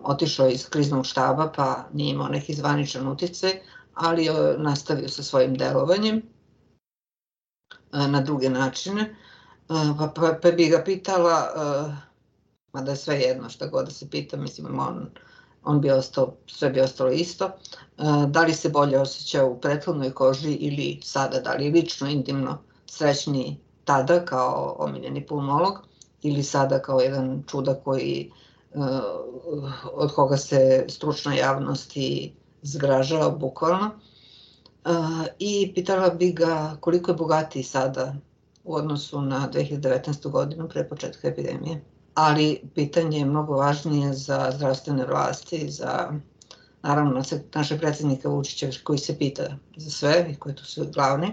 otišao 0.02 0.48
iz 0.48 0.68
kriznog 0.68 1.06
štaba 1.06 1.52
pa 1.56 1.84
nije 1.92 2.10
imao 2.10 2.28
neki 2.28 2.54
zvaničan 2.54 3.08
uticaj, 3.08 3.60
ali 3.96 4.24
je 4.24 4.58
nastavio 4.58 5.08
sa 5.08 5.22
svojim 5.22 5.54
delovanjem 5.54 6.22
na 7.92 8.20
druge 8.20 8.48
načine. 8.48 9.16
Pa, 9.98 10.12
pa, 10.14 10.38
pa 10.42 10.50
bi 10.50 10.68
ga 10.68 10.82
pitala, 10.84 11.48
mada 12.72 12.90
je 12.90 12.96
sve 12.96 13.20
jedno 13.20 13.48
šta 13.48 13.66
god 13.66 13.84
da 13.84 13.90
se 13.90 14.10
pita, 14.10 14.36
mislim, 14.36 14.78
on, 14.78 15.10
on 15.64 15.80
bi 15.80 15.90
ostao, 15.90 16.34
sve 16.46 16.70
bi 16.70 16.80
ostalo 16.80 17.10
isto, 17.10 17.50
da 18.28 18.42
li 18.42 18.54
se 18.54 18.68
bolje 18.68 18.98
osjeća 18.98 19.44
u 19.44 19.60
prethodnoj 19.60 20.10
koži 20.10 20.52
ili 20.52 21.00
sada, 21.02 21.40
da 21.40 21.54
li 21.54 21.70
lično, 21.70 22.08
intimno 22.08 22.58
srećni 22.86 23.60
tada 23.84 24.24
kao 24.24 24.76
omiljeni 24.78 25.26
pulmolog 25.26 25.78
ili 26.22 26.42
sada 26.42 26.82
kao 26.82 27.00
jedan 27.00 27.42
čuda 27.50 27.74
koji 27.74 28.32
od 29.92 30.14
koga 30.14 30.36
se 30.36 30.84
stručna 30.88 31.34
javnost 31.34 31.96
i 31.96 32.32
zgražao 32.66 33.30
bukvalno 33.30 33.90
i 35.38 35.72
pitala 35.74 36.10
bi 36.10 36.32
ga 36.32 36.76
koliko 36.80 37.10
je 37.10 37.16
bogatiji 37.16 37.62
sada 37.62 38.14
u 38.64 38.74
odnosu 38.74 39.22
na 39.22 39.48
2019. 39.52 40.30
godinu 40.30 40.68
pre 40.68 40.88
početka 40.88 41.28
epidemije. 41.28 41.80
Ali 42.14 42.60
pitanje 42.74 43.18
je 43.18 43.24
mnogo 43.24 43.54
važnije 43.54 44.12
za 44.14 44.52
zdravstvene 44.56 45.06
vlasti, 45.06 45.70
za 45.70 46.12
naravno 46.82 47.22
naše 47.54 47.78
predsednika 47.78 48.28
Vučića 48.28 48.66
koji 48.84 48.98
se 48.98 49.18
pita 49.18 49.42
za 49.76 49.90
sve 49.90 50.26
i 50.30 50.36
koji 50.36 50.54
tu 50.54 50.64
su 50.64 50.86
glavni, 50.94 51.32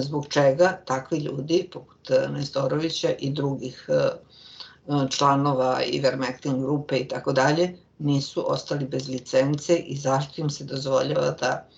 zbog 0.00 0.26
čega 0.28 0.80
takvi 0.84 1.18
ljudi 1.18 1.68
poput 1.72 2.10
Nestorovića 2.30 3.10
i 3.18 3.30
drugih 3.30 3.88
članova 5.10 5.82
Ivermectin 5.82 6.62
grupe 6.62 6.96
i 6.96 7.08
tako 7.08 7.32
dalje 7.32 7.76
nisu 7.98 8.52
ostali 8.52 8.86
bez 8.86 9.08
licence 9.08 9.76
i 9.76 9.96
zašto 9.96 10.40
im 10.40 10.50
se 10.50 10.64
dozvoljava 10.64 11.30
da 11.30 11.68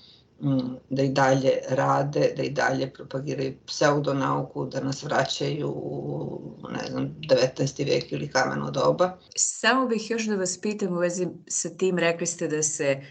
mm, 0.40 0.76
da 0.90 1.02
i 1.02 1.08
dalje 1.08 1.50
rade, 1.68 2.32
da 2.36 2.42
i 2.42 2.50
dalje 2.50 2.92
propagiraju 2.92 3.54
pseudonauku, 3.66 4.66
da 4.66 4.80
nas 4.80 5.02
vraćaju 5.02 5.68
u, 5.68 6.68
ne 6.70 6.90
znam, 6.90 7.16
19. 7.56 7.86
vek 7.86 8.12
ili 8.12 8.30
kameno 8.30 8.70
doba. 8.70 9.18
Samo 9.36 9.86
bih 9.86 10.10
još 10.10 10.24
da 10.24 10.36
vas 10.36 10.60
pitam 10.60 10.92
u 10.92 10.98
vezi 10.98 11.28
sa 11.48 11.68
tim, 11.68 11.98
rekli 11.98 12.26
ste 12.26 12.48
da 12.48 12.62
se 12.62 13.02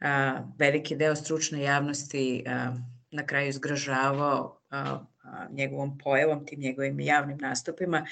a, 0.00 0.40
veliki 0.58 0.96
deo 0.96 1.16
stručne 1.16 1.62
javnosti 1.62 2.44
a, 2.46 2.72
na 3.10 3.26
kraju 3.26 3.52
zgražavao 3.52 4.60
a, 4.70 5.04
a, 5.24 5.48
njegovom 5.50 5.98
pojavom, 5.98 6.46
tim 6.46 6.60
njegovim 6.60 7.00
javnim 7.00 7.38
nastupima. 7.38 8.06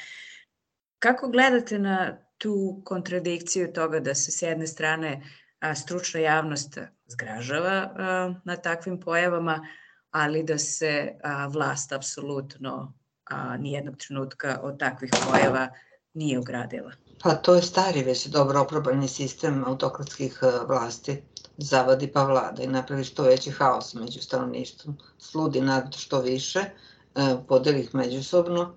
Kako 0.98 1.28
gledate 1.28 1.78
na 1.78 2.27
tu 2.38 2.82
kontradikciju 2.84 3.72
toga 3.72 4.00
da 4.00 4.14
se 4.14 4.30
s 4.30 4.42
jedne 4.42 4.66
strane 4.66 5.22
stručna 5.74 6.20
javnost 6.20 6.78
zgražava 7.06 7.94
na 8.44 8.56
takvim 8.56 9.00
pojavama, 9.00 9.66
ali 10.10 10.42
da 10.42 10.58
se 10.58 11.14
vlast 11.50 11.92
apsolutno 11.92 12.94
nijednog 13.58 13.96
trenutka 13.96 14.60
od 14.62 14.78
takvih 14.78 15.10
pojava 15.30 15.68
nije 16.14 16.38
ogradila. 16.38 16.92
Pa 17.22 17.34
to 17.34 17.54
je 17.54 17.62
stari 17.62 18.02
već 18.02 18.26
dobro 18.26 18.60
oprobani 18.60 19.08
sistem 19.08 19.64
autokratskih 19.64 20.40
vlasti. 20.68 21.22
Zavadi 21.56 22.06
pa 22.12 22.24
vlada 22.24 22.62
i 22.62 22.66
napravi 22.66 23.04
što 23.04 23.22
veći 23.22 23.50
haos 23.50 23.94
među 23.94 24.20
stanovništvom. 24.20 24.98
Sludi 25.18 25.60
narod 25.60 25.94
što 25.96 26.20
više, 26.20 26.60
podeli 27.48 27.80
ih 27.80 27.94
međusobno 27.94 28.74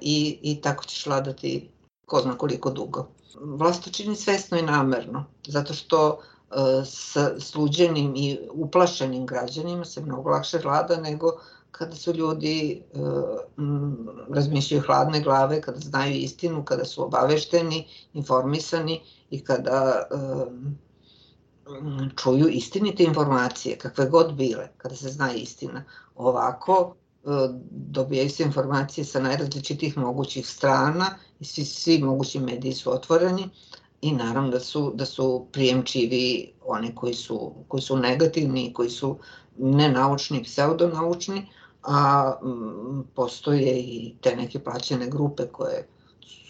i, 0.00 0.38
i 0.42 0.60
tako 0.60 0.84
ćeš 0.84 1.06
vladati 1.06 1.70
ko 2.06 2.20
zna 2.20 2.38
koliko 2.38 2.70
dugo. 2.70 3.08
Vlast 3.40 3.84
to 3.84 3.90
čini 3.90 4.16
svesno 4.16 4.58
i 4.58 4.62
namerno, 4.62 5.24
zato 5.48 5.74
što 5.74 6.18
e, 6.18 6.54
sa 6.84 7.40
sluđenim 7.40 8.12
i 8.16 8.38
uplašenim 8.52 9.26
građanima 9.26 9.84
se 9.84 10.00
mnogo 10.00 10.30
lakše 10.30 10.58
vlada 10.58 10.96
nego 10.96 11.32
kada 11.70 11.96
su 11.96 12.12
ljudi 12.12 12.82
e, 12.94 12.98
razmišljaju 14.30 14.82
hladne 14.86 15.20
glave, 15.20 15.60
kada 15.60 15.80
znaju 15.80 16.14
istinu, 16.14 16.64
kada 16.64 16.84
su 16.84 17.02
obavešteni, 17.02 17.86
informisani 18.12 19.00
i 19.30 19.44
kada 19.44 20.08
e, 20.10 20.16
čuju 22.16 22.48
istinite 22.48 23.04
informacije, 23.04 23.78
kakve 23.78 24.06
god 24.06 24.34
bile, 24.34 24.68
kada 24.76 24.96
se 24.96 25.08
zna 25.08 25.32
istina. 25.32 25.84
Ovako, 26.14 26.94
dobijaju 27.70 28.30
se 28.30 28.42
informacije 28.42 29.04
sa 29.04 29.20
najrazličitih 29.20 29.98
mogućih 29.98 30.48
strana 30.48 31.06
svi, 31.44 31.64
svi 31.64 31.98
mogući 31.98 32.40
mediji 32.40 32.72
su 32.72 32.92
otvoreni 32.92 33.48
i 34.00 34.12
naravno 34.12 34.50
da 34.50 34.60
su, 34.60 34.92
da 34.94 35.06
su 35.06 35.46
prijemčivi 35.52 36.52
oni 36.66 36.94
koji 36.94 37.14
su, 37.14 37.52
koji 37.68 37.80
su 37.82 37.96
negativni, 37.96 38.72
koji 38.72 38.90
su 38.90 39.18
nenaučni, 39.58 40.44
pseudonaučni, 40.44 41.46
a 41.82 42.32
m, 42.42 43.04
postoje 43.14 43.78
i 43.78 44.14
te 44.20 44.36
neke 44.36 44.58
plaćene 44.58 45.08
grupe 45.08 45.46
koje 45.46 45.88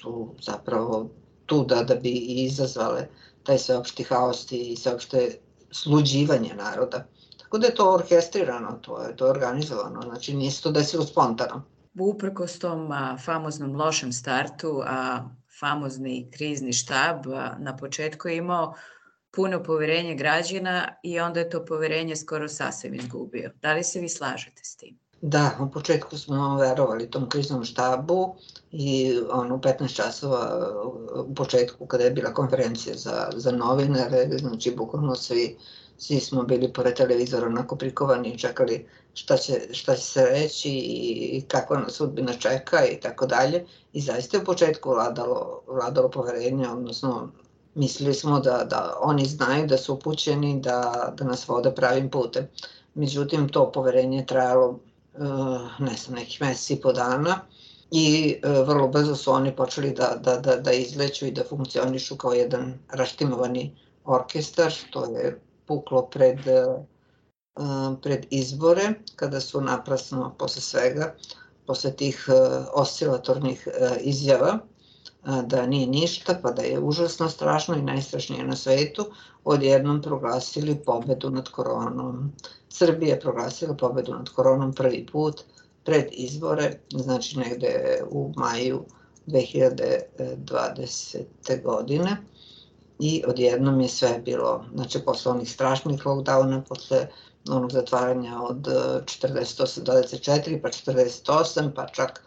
su 0.00 0.28
zapravo 0.42 1.08
tu 1.46 1.64
da, 1.64 1.82
da 1.82 1.94
bi 1.94 2.10
izazvale 2.18 3.08
taj 3.42 3.58
sveopšti 3.58 4.02
haos 4.02 4.52
i 4.52 4.76
sveopšte 4.76 5.38
sluđivanje 5.70 6.54
naroda. 6.54 7.06
Tako 7.38 7.58
da 7.58 7.66
je 7.66 7.74
to 7.74 7.92
orkestrirano, 7.92 8.78
to 8.82 9.02
je, 9.02 9.16
to 9.16 9.26
je 9.26 9.30
organizovano, 9.30 10.02
znači 10.02 10.34
nije 10.34 10.50
se 10.50 10.62
to 10.62 10.70
desilo 10.70 11.06
spontano. 11.06 11.62
Uprkos 11.98 12.58
tom 12.58 12.92
a, 12.92 13.16
famoznom 13.24 13.76
lošem 13.76 14.12
startu, 14.12 14.82
a 14.86 15.28
famozni 15.60 16.30
krizni 16.30 16.72
štab 16.72 17.26
a, 17.26 17.56
na 17.58 17.76
početku 17.76 18.28
je 18.28 18.36
imao 18.36 18.74
puno 19.30 19.62
poverenje 19.62 20.14
građana 20.14 20.88
i 21.02 21.20
onda 21.20 21.40
je 21.40 21.50
to 21.50 21.64
poverenje 21.64 22.16
skoro 22.16 22.48
sasvim 22.48 22.94
izgubio. 22.94 23.50
Da 23.62 23.72
li 23.72 23.84
se 23.84 24.00
vi 24.00 24.08
slažete 24.08 24.64
s 24.64 24.76
tim? 24.76 24.98
Da, 25.26 25.50
u 25.60 25.70
početku 25.70 26.18
smo 26.18 26.56
verovali 26.56 27.10
tom 27.10 27.28
kriznom 27.28 27.64
štabu 27.64 28.36
i 28.70 29.18
ono, 29.30 29.56
15 29.56 29.96
časova 29.96 30.72
u 31.26 31.34
početku 31.34 31.86
kada 31.86 32.04
je 32.04 32.10
bila 32.10 32.34
konferencija 32.34 32.96
za, 32.96 33.30
za 33.36 33.52
novinare, 33.52 34.28
znači 34.38 34.74
bukvalno 34.76 35.14
svi, 35.14 35.56
svi 35.98 36.20
smo 36.20 36.42
bili 36.42 36.72
pored 36.72 36.94
televizora 36.94 37.46
onako 37.46 37.76
prikovani 37.76 38.32
i 38.32 38.38
čekali 38.38 38.86
šta 39.14 39.36
će, 39.36 39.60
šta 39.72 39.96
će 39.96 40.02
se 40.02 40.24
reći 40.24 40.70
i 40.70 41.44
kakva 41.48 41.78
nas 41.78 41.92
sudbina 41.92 42.32
čeka 42.32 42.86
i 42.86 43.00
tako 43.00 43.26
dalje. 43.26 43.64
I 43.92 44.00
zaista 44.00 44.36
je 44.36 44.42
u 44.42 44.44
početku 44.44 44.90
vladalo, 44.90 45.60
vladalo 45.66 46.10
poverenje, 46.10 46.68
odnosno 46.68 47.28
mislili 47.74 48.14
smo 48.14 48.40
da, 48.40 48.64
da 48.70 48.96
oni 49.00 49.24
znaju 49.24 49.66
da 49.66 49.76
su 49.78 49.94
upućeni 49.94 50.60
da, 50.60 51.12
da 51.16 51.24
nas 51.24 51.48
vode 51.48 51.74
pravim 51.74 52.10
putem. 52.10 52.48
Međutim, 52.94 53.48
to 53.48 53.72
poverenje 53.72 54.18
je 54.18 54.26
trajalo 54.26 54.78
ne 55.78 55.96
znam, 55.96 56.14
nekih 56.14 56.40
meseci 56.40 56.74
i 56.74 56.80
po 56.80 56.92
dana 56.92 57.40
i 57.90 58.36
vrlo 58.66 58.88
brzo 58.88 59.16
su 59.16 59.30
oni 59.30 59.56
počeli 59.56 59.90
da, 59.90 60.18
da, 60.22 60.36
da, 60.36 60.56
da 60.56 60.72
izleću 60.72 61.26
i 61.26 61.30
da 61.30 61.44
funkcionišu 61.44 62.16
kao 62.16 62.32
jedan 62.32 62.78
raštimovani 62.88 63.76
orkestar, 64.04 64.70
što 64.70 65.04
je 65.04 65.40
puklo 65.66 66.02
pred, 66.02 66.38
pred 68.02 68.26
izbore, 68.30 68.94
kada 69.16 69.40
su 69.40 69.60
naprasno 69.60 70.34
posle 70.38 70.62
svega, 70.62 71.14
posle 71.66 71.92
tih 71.92 72.28
oscilatornih 72.72 73.68
izjava, 74.00 74.58
da 75.46 75.66
nije 75.66 75.86
ništa, 75.86 76.38
pa 76.42 76.50
da 76.50 76.62
je 76.62 76.80
užasno 76.80 77.28
strašno 77.28 77.74
i 77.74 77.82
najstrašnije 77.82 78.44
na 78.44 78.56
svetu, 78.56 79.06
odjednom 79.44 80.02
proglasili 80.02 80.82
pobedu 80.86 81.30
nad 81.30 81.48
koronom. 81.48 82.32
Srbija 82.68 83.14
je 83.14 83.20
proglasila 83.20 83.74
pobedu 83.74 84.12
nad 84.12 84.28
koronom 84.28 84.72
prvi 84.72 85.06
put 85.12 85.40
pred 85.84 86.06
izbore, 86.10 86.78
znači 86.90 87.38
negde 87.38 88.02
u 88.10 88.32
maju 88.36 88.84
2020. 89.26 91.62
godine 91.64 92.16
i 92.98 93.22
odjednom 93.26 93.80
je 93.80 93.88
sve 93.88 94.22
bilo, 94.24 94.64
znači 94.74 94.98
posle 94.98 95.32
onih 95.32 95.52
strašnih 95.52 96.06
lockdowna, 96.06 96.62
posle 96.68 97.08
onog 97.50 97.72
zatvaranja 97.72 98.42
od 98.42 98.66
48, 98.66 99.84
24 99.84 100.62
pa 100.62 100.68
48, 100.68 101.70
pa 101.74 101.86
čak 101.86 102.22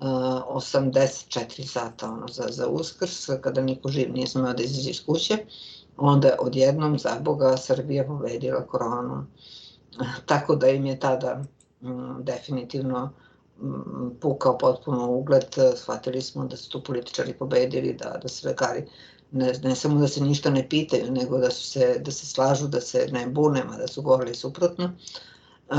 84 0.00 1.66
sata 1.66 2.10
ono, 2.10 2.28
za, 2.28 2.46
za 2.48 2.68
uskrs, 2.68 3.26
kada 3.40 3.60
niko 3.60 3.88
živ 3.88 4.12
nije 4.12 4.26
smeo 4.26 4.52
da 4.52 4.62
izađe 4.62 4.90
iz 4.90 5.06
kuće, 5.06 5.38
onda 5.96 6.36
odjednom, 6.40 6.98
za 6.98 7.16
Boga, 7.20 7.56
Srbija 7.56 8.04
pobedila 8.04 8.66
koronu. 8.66 9.26
Tako 10.26 10.56
da 10.56 10.68
im 10.68 10.86
je 10.86 11.00
tada 11.00 11.44
m, 11.82 12.16
definitivno 12.24 13.12
m, 13.62 14.16
pukao 14.20 14.58
potpuno 14.58 15.10
ugled, 15.10 15.56
shvatili 15.76 16.22
smo 16.22 16.46
da 16.46 16.56
su 16.56 16.70
tu 16.70 16.82
političari 16.82 17.34
pobedili, 17.38 17.94
da, 17.94 18.18
da 18.22 18.28
se 18.28 18.48
lekari 18.48 18.86
ne, 19.32 19.52
ne 19.62 19.74
samo 19.74 20.00
da 20.00 20.08
se 20.08 20.20
ništa 20.20 20.50
ne 20.50 20.68
pitaju, 20.68 21.12
nego 21.12 21.38
da, 21.38 21.50
su 21.50 21.70
se, 21.70 21.98
da 21.98 22.10
se 22.10 22.26
slažu, 22.26 22.68
da 22.68 22.80
se 22.80 23.08
ne 23.12 23.26
bune, 23.26 23.62
da 23.78 23.86
su 23.86 24.02
govorili 24.02 24.34
suprotno. 24.34 24.92
Uh, 25.70 25.78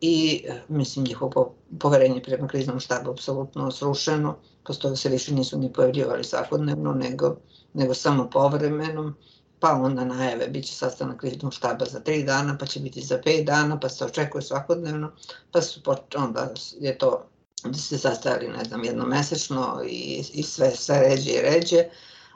i 0.00 0.44
mislim 0.68 1.04
njihovo 1.04 1.54
poverenje 1.80 2.22
prema 2.22 2.48
kriznom 2.48 2.80
štabu 2.80 3.10
apsolutno 3.10 3.70
srušeno, 3.70 4.36
posle 4.66 4.82
toga 4.82 4.96
se 4.96 5.08
više 5.08 5.34
nisu 5.34 5.58
ni 5.58 5.72
pojavljivali 5.72 6.24
svakodnevno, 6.24 6.92
nego, 6.92 7.36
nego 7.74 7.94
samo 7.94 8.30
povremenom, 8.30 9.14
pa 9.60 9.72
onda 9.72 10.04
najave 10.04 10.48
bit 10.48 10.66
će 10.66 10.74
sastanak 10.74 11.20
kriznog 11.20 11.54
štaba 11.54 11.84
za 11.84 12.00
tri 12.00 12.24
dana, 12.24 12.56
pa 12.60 12.66
će 12.66 12.80
biti 12.80 13.00
za 13.00 13.18
pet 13.24 13.46
dana, 13.46 13.80
pa 13.80 13.88
se 13.88 14.04
očekuje 14.04 14.42
svakodnevno, 14.42 15.12
pa 15.52 15.62
su 15.62 15.80
onda 16.16 16.48
je 16.80 16.98
to 16.98 17.26
da 17.64 17.78
se 17.78 17.98
sastajali, 17.98 18.48
ne 18.48 18.64
znam, 18.64 18.84
jednomesečno 18.84 19.82
i, 19.88 20.24
i 20.32 20.42
sve, 20.42 20.70
sve 20.70 21.00
ređe 21.00 21.30
i 21.30 21.40
ređe, 21.40 21.84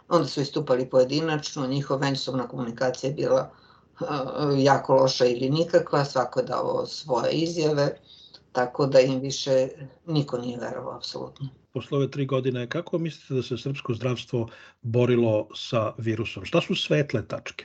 onda 0.08 0.28
su 0.28 0.40
istupali 0.40 0.90
pojedinačno, 0.90 1.66
njihova 1.66 2.00
međusobna 2.00 2.48
komunikacija 2.48 3.10
je 3.10 3.14
bila 3.14 3.50
jako 4.58 4.94
loša 4.94 5.26
ili 5.26 5.50
nikakva, 5.50 6.04
svako 6.04 6.40
je 6.40 6.46
dao 6.46 6.86
svoje 6.86 7.32
izjave, 7.32 7.98
tako 8.52 8.86
da 8.86 9.00
im 9.00 9.20
više 9.20 9.68
niko 10.06 10.38
nije 10.38 10.58
verovao, 10.58 10.96
apsolutno. 10.96 11.48
Posle 11.72 11.98
ove 11.98 12.10
tri 12.10 12.26
godine, 12.26 12.68
kako 12.68 12.98
mislite 12.98 13.34
da 13.34 13.42
se 13.42 13.58
srpsko 13.58 13.94
zdravstvo 13.94 14.48
borilo 14.82 15.46
sa 15.54 15.92
virusom? 15.98 16.44
Šta 16.44 16.60
su 16.60 16.74
svetle 16.74 17.26
tačke? 17.28 17.64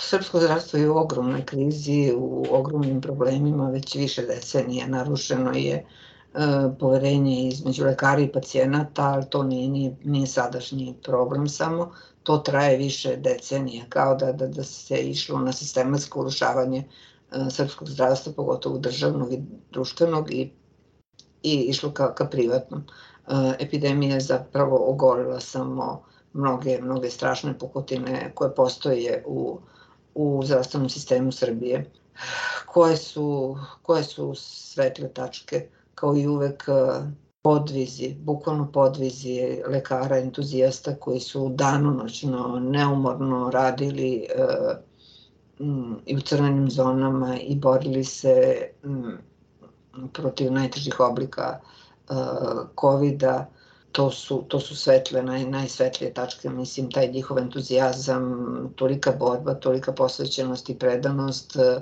Srpsko 0.00 0.40
zdravstvo 0.40 0.78
je 0.78 0.90
u 0.90 0.96
ogromnoj 0.96 1.44
krizi, 1.44 2.12
u 2.16 2.46
ogromnim 2.50 3.00
problemima, 3.00 3.70
već 3.70 3.94
više 3.94 4.22
decenija 4.22 4.86
narušeno 4.86 5.52
je 5.52 5.74
e, 5.74 5.84
poverenje 6.78 7.48
između 7.48 7.84
lekara 7.84 8.20
i 8.20 8.32
pacijenata, 8.32 9.02
ali 9.02 9.24
to 9.30 9.42
nije, 9.42 9.68
nije, 9.68 9.96
nije 10.04 10.26
sadašnji 10.26 10.94
problem 11.02 11.48
samo 11.48 11.92
to 12.28 12.38
traje 12.38 12.76
više 12.76 13.16
decenija, 13.16 13.84
kao 13.88 14.14
da, 14.14 14.32
da, 14.32 14.46
da 14.46 14.64
se 14.64 14.98
išlo 14.98 15.38
na 15.40 15.52
sistematsko 15.52 16.20
urušavanje 16.20 16.78
e, 16.78 17.50
srpskog 17.50 17.88
zdravstva, 17.88 18.32
pogotovo 18.32 18.78
državnog 18.78 19.32
i 19.32 19.40
društvenog 19.70 20.32
i, 20.32 20.50
i 21.42 21.54
išlo 21.54 21.90
ka, 21.92 22.14
ka 22.14 22.26
privatnom. 22.26 22.82
E, 22.82 23.54
epidemija 23.58 24.14
je 24.14 24.20
zapravo 24.20 24.90
ogorila 24.90 25.40
samo 25.40 26.02
mnoge, 26.32 26.78
mnoge 26.82 27.10
strašne 27.10 27.58
pukotine 27.58 28.32
koje 28.34 28.54
postoje 28.54 29.24
u, 29.26 29.58
u 30.14 30.42
zdravstvenom 30.44 30.88
sistemu 30.88 31.32
Srbije. 31.32 31.90
Koje 32.66 32.96
su, 32.96 33.56
koje 33.82 34.04
su 34.04 34.34
svetle 34.34 35.08
tačke, 35.08 35.68
kao 36.00 36.16
i 36.16 36.26
uvek 36.26 36.64
podvizi, 37.42 38.14
bukvalno 38.20 38.72
podvizi 38.72 39.62
lekara, 39.68 40.18
entuzijasta 40.18 40.94
koji 40.94 41.20
su 41.20 41.48
danonoćno, 41.48 42.60
neumorno 42.60 43.50
radili 43.50 44.14
e, 44.14 44.44
i 46.06 46.16
u 46.16 46.20
crvenim 46.20 46.70
zonama 46.70 47.38
i 47.40 47.56
borili 47.56 48.04
se 48.04 48.62
m, 48.84 49.18
protiv 50.12 50.52
najtežih 50.52 51.00
oblika 51.00 51.58
e, 51.58 52.14
COVID-a. 52.80 53.46
To 53.98 54.10
su, 54.10 54.44
to 54.48 54.60
su 54.60 54.76
svetle, 54.76 55.22
naj, 55.22 55.44
najsvetlije 55.50 56.12
tačke, 56.14 56.50
mislim, 56.50 56.90
taj 56.90 57.08
njihov 57.08 57.38
entuzijazam, 57.38 58.28
tolika 58.76 59.12
borba, 59.12 59.54
tolika 59.54 59.92
posvećenost 59.92 60.70
i 60.70 60.76
predanost, 60.78 61.56
e, 61.56 61.80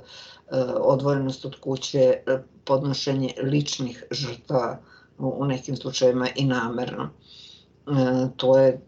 odvojenost 0.80 1.44
od 1.44 1.58
kuće, 1.60 2.14
podnošenje 2.64 3.34
ličnih 3.42 4.04
žrtava, 4.10 4.78
u 5.18 5.44
nekim 5.44 5.76
slučajevima 5.76 6.28
i 6.36 6.44
namerno. 6.44 7.04
E, 7.04 8.28
to 8.36 8.58
je 8.58 8.80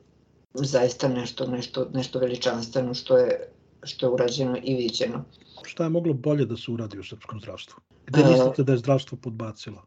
zaista 0.54 1.08
nešto, 1.08 1.46
nešto, 1.46 1.86
nešto 1.94 2.18
veličanstveno 2.18 2.94
što 2.94 3.18
je, 3.18 3.52
što 3.82 4.06
je 4.06 4.10
urađeno 4.10 4.56
i 4.62 4.74
viđeno. 4.74 5.24
Šta 5.62 5.84
je 5.84 5.90
moglo 5.90 6.14
bolje 6.14 6.46
da 6.46 6.56
se 6.56 6.70
uradi 6.70 6.98
u 6.98 7.04
srpskom 7.04 7.40
zdravstvu? 7.40 7.80
Gde 8.06 8.20
e, 8.20 8.30
mislite 8.30 8.62
da 8.62 8.72
je 8.72 8.78
zdravstvo 8.78 9.18
podbacilo? 9.22 9.84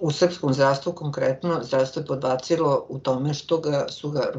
U 0.00 0.10
srpskom 0.10 0.52
zdravstvu 0.52 0.92
konkretno 0.92 1.60
zdravstvo 1.62 2.00
je 2.00 2.06
podbacilo 2.06 2.86
u 2.88 2.98
tome 2.98 3.34
što 3.34 3.58
ga 3.58 3.86
su 3.88 4.10
ga 4.10 4.30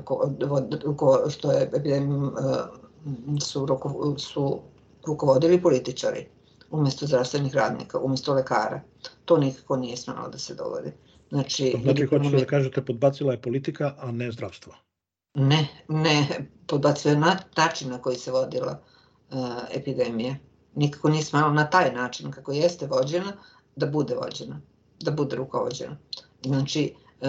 ruko, 0.84 1.30
što 1.30 1.52
je 1.52 1.64
epidemijom 1.64 2.26
e, 2.28 3.40
su, 3.42 3.66
ruko, 3.66 4.16
su 4.18 4.60
rukovodili 5.06 5.62
političari 5.62 6.28
umesto 6.72 7.06
zdravstvenih 7.06 7.56
radnika, 7.56 8.00
umesto 8.00 8.34
lekara. 8.34 8.82
To 9.26 9.38
nikako 9.38 9.78
nije 9.78 9.98
smelo 9.98 10.30
da 10.30 10.38
se 10.38 10.56
dogodi. 10.56 10.92
Znači, 11.30 11.76
znači 11.84 12.06
hoćete 12.06 12.38
da 12.38 12.46
kažete 12.46 12.86
podbacila 12.86 13.32
je 13.32 13.42
politika, 13.42 13.94
a 14.00 14.12
ne 14.12 14.32
zdravstvo. 14.32 14.74
Ne, 15.34 15.68
ne, 15.88 16.48
podbacila 16.68 17.14
je 17.14 17.20
na, 17.20 17.38
način 17.58 17.90
na 17.90 18.02
koji 18.02 18.16
se 18.16 18.32
vodila 18.32 18.80
uh, 19.32 19.38
epidemija. 19.72 20.36
Nikako 20.76 21.10
nije 21.10 21.24
smelo 21.24 21.54
na 21.54 21.70
taj 21.70 21.94
način 21.94 22.32
kako 22.32 22.52
jeste 22.52 22.88
vođena, 22.88 23.34
da 23.76 23.86
bude 23.86 24.16
vođena, 24.16 24.62
da 25.00 25.12
bude 25.12 25.36
rukovođena. 25.36 25.98
Znači, 26.46 26.94
uh, 27.22 27.28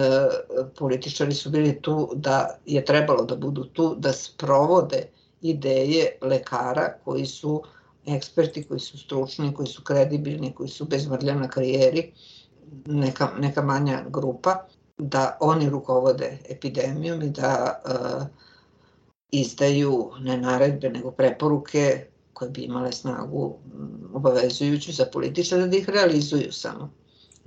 političari 0.77 1.33
su 1.33 1.49
bili 1.49 1.81
tu 1.81 2.11
da 2.15 2.57
je 2.65 2.85
trebalo 2.85 3.25
da 3.25 3.35
budu 3.35 3.63
tu 3.63 3.95
da 3.95 4.13
sprovode 4.13 5.07
ideje 5.41 6.17
lekara 6.21 6.93
koji 7.03 7.25
su 7.25 7.63
eksperti, 8.05 8.63
koji 8.63 8.79
su 8.79 8.97
stručni, 8.97 9.53
koji 9.53 9.67
su 9.67 9.83
kredibilni, 9.83 10.53
koji 10.53 10.69
su 10.69 10.85
bez 10.85 11.07
mrlja 11.07 11.35
na 11.35 11.47
karijeri, 11.47 12.11
neka, 12.85 13.29
neka 13.39 13.61
manja 13.61 14.03
grupa, 14.09 14.65
da 14.97 15.37
oni 15.39 15.69
rukovode 15.69 16.37
epidemijom 16.49 17.21
i 17.21 17.29
da 17.29 17.81
uh, 17.85 18.27
izdaju 19.31 20.11
ne 20.19 20.37
naredbe 20.37 20.89
nego 20.89 21.11
preporuke 21.11 22.05
koje 22.33 22.51
bi 22.51 22.61
imale 22.61 22.91
snagu 22.91 23.57
obavezujuću 24.13 24.91
za 24.91 25.05
političare 25.05 25.67
da 25.67 25.77
ih 25.77 25.89
realizuju 25.89 26.51
samo. 26.51 26.89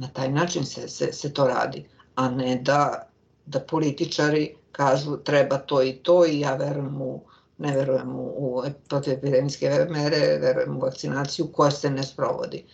Na 0.02 0.08
taj 0.08 0.32
način 0.32 0.64
se, 0.64 0.88
se, 0.88 1.12
se 1.12 1.32
to 1.34 1.46
radi, 1.46 1.84
a 2.14 2.28
ne 2.30 2.56
da, 2.62 3.08
da 3.46 3.60
političari 3.60 4.48
kažu 4.72 5.16
treba 5.16 5.58
to 5.58 5.82
i 5.82 5.92
to 5.92 6.26
i 6.26 6.40
ja 6.40 6.56
verujem 6.56 7.00
u, 7.02 7.20
ne 7.58 7.76
verujem 7.76 8.16
u, 8.16 8.24
u 8.38 8.62
protivepidemijske 8.88 9.70
mere, 9.90 10.38
verujem 10.40 10.76
u 10.76 10.80
vakcinaciju 10.80 11.46
koja 11.52 11.70
se 11.70 11.90
ne 11.90 12.02
sprovodi. 12.02 12.64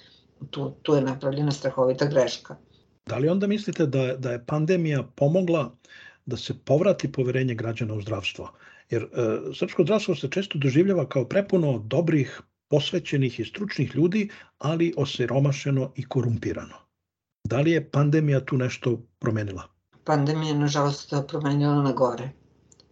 Tu, 0.50 0.70
tu 0.82 0.94
je 0.94 1.02
napravljena 1.02 1.52
strahovita 1.52 2.06
greška. 2.06 2.56
Da 3.06 3.18
li 3.18 3.28
onda 3.28 3.46
mislite 3.46 3.86
da, 3.86 4.16
da 4.16 4.32
je 4.32 4.44
pandemija 4.46 5.02
pomogla 5.14 5.70
da 6.26 6.36
se 6.36 6.54
povrati 6.64 7.12
poverenje 7.12 7.54
građana 7.54 7.94
u 7.94 8.00
zdravstvo? 8.00 8.50
Jer 8.90 9.02
e, 9.02 9.08
srpsko 9.54 9.82
zdravstvo 9.82 10.14
se 10.14 10.30
često 10.30 10.58
doživljava 10.58 11.08
kao 11.08 11.24
prepuno 11.24 11.78
dobrih, 11.78 12.40
posvećenih 12.68 13.40
i 13.40 13.44
stručnih 13.44 13.94
ljudi, 13.94 14.28
ali 14.58 14.94
osiromašeno 14.96 15.92
i 15.96 16.08
korumpirano. 16.08 16.87
Da 17.50 17.60
li 17.60 17.70
je 17.72 17.90
pandemija 17.90 18.40
tu 18.44 18.56
nešto 18.56 18.98
promenila? 19.18 19.62
Pandemija 20.04 20.52
je, 20.52 20.58
nažalost, 20.58 21.14
promenila 21.28 21.82
na 21.82 21.92
gore. 21.92 22.30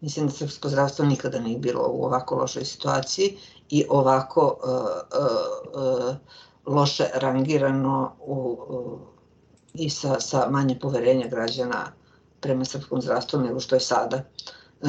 Mislim 0.01 0.27
da 0.27 0.33
srpsko 0.33 0.69
zdravstvo 0.69 1.05
nikada 1.05 1.41
nije 1.41 1.59
bilo 1.59 1.89
u 1.93 2.05
ovako 2.05 2.37
lošoj 2.37 2.65
situaciji 2.65 3.37
i 3.71 3.85
ovako 3.89 4.47
uh, 4.63 4.71
uh, 5.21 6.09
uh, 6.09 6.17
loše 6.67 7.05
rangirano 7.15 8.17
u, 8.21 8.59
uh, 8.69 9.01
i 9.75 9.91
sa, 9.91 10.21
sa 10.21 10.47
manje 10.51 10.79
poverenja 10.81 11.27
građana 11.29 11.93
prema 12.41 12.65
srpskom 12.65 13.03
zdravstvu 13.03 13.41
nego 13.41 13.61
što 13.61 13.77
je 13.77 13.81
sada. 13.81 14.17
E, 14.17 14.89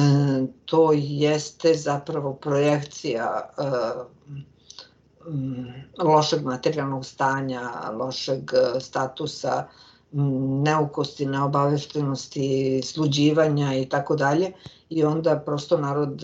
to 0.64 0.92
jeste 0.92 1.74
zapravo 1.74 2.34
projekcija 2.34 3.50
e, 3.58 3.62
lošeg 6.02 6.44
materijalnog 6.44 7.06
stanja, 7.06 7.90
lošeg 7.92 8.52
statusa, 8.80 9.66
neukosti, 10.64 11.26
neobaveštenosti, 11.26 12.80
sluđivanja 12.84 13.74
i 13.74 13.88
tako 13.88 14.16
dalje. 14.16 14.52
I 14.90 15.04
onda 15.04 15.42
prosto 15.46 15.76
narod 15.76 16.22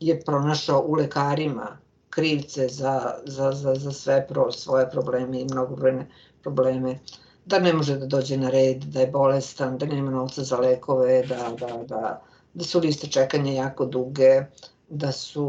je 0.00 0.20
pronašao 0.20 0.84
u 0.86 0.94
lekarima 0.94 1.78
krivce 2.10 2.68
za, 2.68 3.14
za, 3.24 3.52
za, 3.52 3.74
za 3.74 3.92
sve 3.92 4.26
pro, 4.28 4.52
svoje 4.52 4.90
probleme 4.90 5.40
i 5.40 5.44
mnogobrojne 5.44 6.06
probleme. 6.42 6.98
Da 7.44 7.58
ne 7.58 7.72
može 7.72 7.96
da 7.98 8.06
dođe 8.06 8.36
na 8.36 8.50
red, 8.50 8.84
da 8.84 9.00
je 9.00 9.06
bolestan, 9.06 9.78
da 9.78 9.86
nema 9.86 10.10
novca 10.10 10.42
za 10.42 10.56
lekove, 10.56 11.22
da, 11.22 11.54
da, 11.58 11.82
da, 11.88 12.22
da 12.54 12.64
su 12.64 12.80
liste 12.80 13.06
čekanja 13.06 13.52
jako 13.52 13.86
duge, 13.86 14.44
da 14.90 15.12
su 15.12 15.46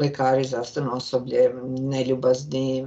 lekari, 0.00 0.44
zdravstveno 0.44 0.92
osoblje 0.92 1.54
neljubazni 1.64 2.86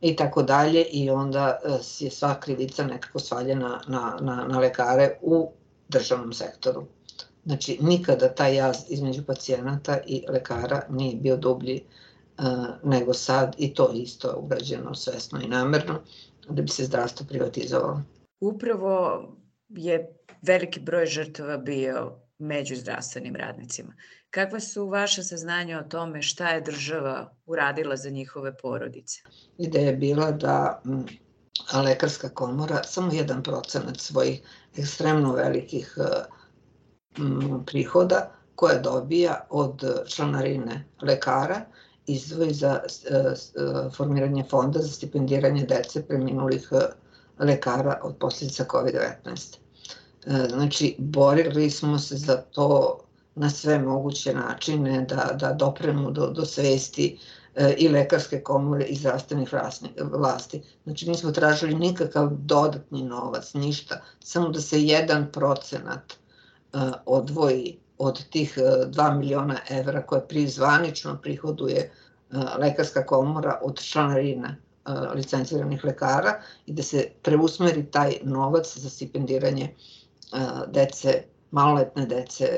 i 0.00 0.16
tako 0.16 0.42
dalje 0.42 0.82
i 0.82 1.10
onda 1.10 1.58
e, 1.64 1.78
je 2.04 2.10
sva 2.10 2.40
krivica 2.40 2.86
nekako 2.86 3.18
svaljena 3.18 3.80
na, 3.88 4.16
na, 4.20 4.46
na 4.48 4.58
lekare 4.58 5.18
u 5.22 5.50
državnom 5.88 6.32
sektoru. 6.32 6.84
Znači, 7.44 7.78
nikada 7.80 8.34
taj 8.34 8.56
jaz 8.56 8.76
između 8.88 9.22
pacijenata 9.26 9.98
i 10.06 10.24
lekara 10.28 10.82
nije 10.90 11.16
bio 11.16 11.36
dublji 11.36 11.80
uh, 12.38 12.44
nego 12.82 13.14
sad 13.14 13.54
i 13.58 13.74
to 13.74 13.92
isto 13.94 14.28
je 14.28 14.34
urađeno 14.34 14.94
svesno 14.94 15.40
i 15.40 15.48
namerno 15.48 16.00
da 16.48 16.62
bi 16.62 16.68
se 16.68 16.84
zdravstvo 16.84 17.26
privatizovalo. 17.26 18.02
Upravo 18.40 19.22
je 19.68 20.16
veliki 20.42 20.80
broj 20.80 21.06
žrtava 21.06 21.56
bio 21.56 22.12
među 22.38 22.76
zdravstvenim 22.76 23.36
radnicima. 23.36 23.94
Kakva 24.30 24.60
su 24.60 24.86
vaše 24.88 25.22
saznanja 25.22 25.80
o 25.80 25.88
tome 25.88 26.22
šta 26.22 26.48
je 26.48 26.60
država 26.60 27.34
uradila 27.46 27.96
za 27.96 28.10
njihove 28.10 28.56
porodice? 28.56 29.20
Ideja 29.58 29.86
je 29.86 29.96
bila 29.96 30.30
da 30.30 30.82
lekarska 31.84 32.28
komora 32.28 32.82
samo 32.82 33.12
jedan 33.12 33.42
procenat 33.42 33.96
svojih 34.00 34.40
ekstremno 34.76 35.32
velikih 35.32 35.98
prihoda 37.66 38.30
koje 38.54 38.78
dobija 38.78 39.46
od 39.50 40.04
članarine 40.06 40.84
lekara 41.02 41.60
izdvoji 42.06 42.54
za 42.54 42.80
e, 43.10 43.14
e, 43.14 43.34
formiranje 43.96 44.44
fonda 44.50 44.78
za 44.78 44.88
stipendiranje 44.88 45.64
dece 45.64 46.06
preminulih 46.06 46.68
e, 46.72 46.76
lekara 47.44 48.00
od 48.02 48.16
posljedica 48.16 48.64
COVID-19. 48.64 49.56
Znači, 50.48 50.96
borili 50.98 51.70
smo 51.70 51.98
se 51.98 52.16
za 52.16 52.36
to 52.36 53.00
na 53.38 53.50
sve 53.50 53.78
moguće 53.78 54.34
načine 54.34 55.06
da, 55.08 55.36
da 55.40 55.52
dopremu 55.52 56.10
do, 56.10 56.26
do 56.26 56.44
svesti 56.44 57.18
i 57.76 57.88
lekarske 57.88 58.40
komore 58.42 58.84
i 58.84 58.96
zdravstvenih 58.96 59.48
vlasti. 60.00 60.62
Znači, 60.84 61.08
nismo 61.08 61.30
tražili 61.30 61.74
nikakav 61.74 62.28
dodatni 62.30 63.02
novac, 63.02 63.54
ništa, 63.54 64.00
samo 64.20 64.48
da 64.48 64.60
se 64.60 64.82
jedan 64.82 65.26
procenat 65.32 66.14
odvoji 67.06 67.78
od 67.98 68.28
tih 68.30 68.58
2 68.58 69.18
miliona 69.18 69.58
evra 69.70 70.02
koje 70.02 70.28
prizvanično 70.28 71.18
prihoduje 71.22 71.78
e, 71.78 71.90
lekarska 72.58 73.06
komora 73.06 73.58
od 73.62 73.80
članarina 73.80 74.48
e, 74.48 74.90
licenciranih 75.14 75.84
lekara 75.84 76.40
i 76.66 76.72
da 76.72 76.82
se 76.82 77.08
preusmeri 77.22 77.86
taj 77.90 78.18
novac 78.22 78.78
za 78.78 78.90
stipendiranje 78.90 79.64
e, 79.64 79.74
dece, 80.66 81.22
maloletne 81.50 82.06
dece 82.06 82.48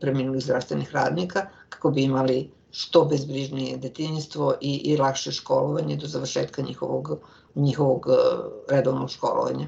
preminulih 0.00 0.42
zdravstvenih 0.44 0.92
radnika 0.94 1.46
kako 1.68 1.90
bi 1.90 2.02
imali 2.02 2.50
što 2.70 3.04
bezbrižnije 3.04 3.76
detinjstvo 3.76 4.54
i, 4.60 4.74
i 4.76 4.96
lakše 4.96 5.32
školovanje 5.32 5.96
do 5.96 6.06
završetka 6.06 6.62
njihovog, 6.62 7.18
njihovog 7.54 8.06
redovnog 8.68 9.10
školovanja. 9.10 9.66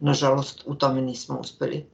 Nažalost, 0.00 0.62
u 0.66 0.74
tome 0.74 1.02
nismo 1.02 1.38
uspeli 1.40 1.86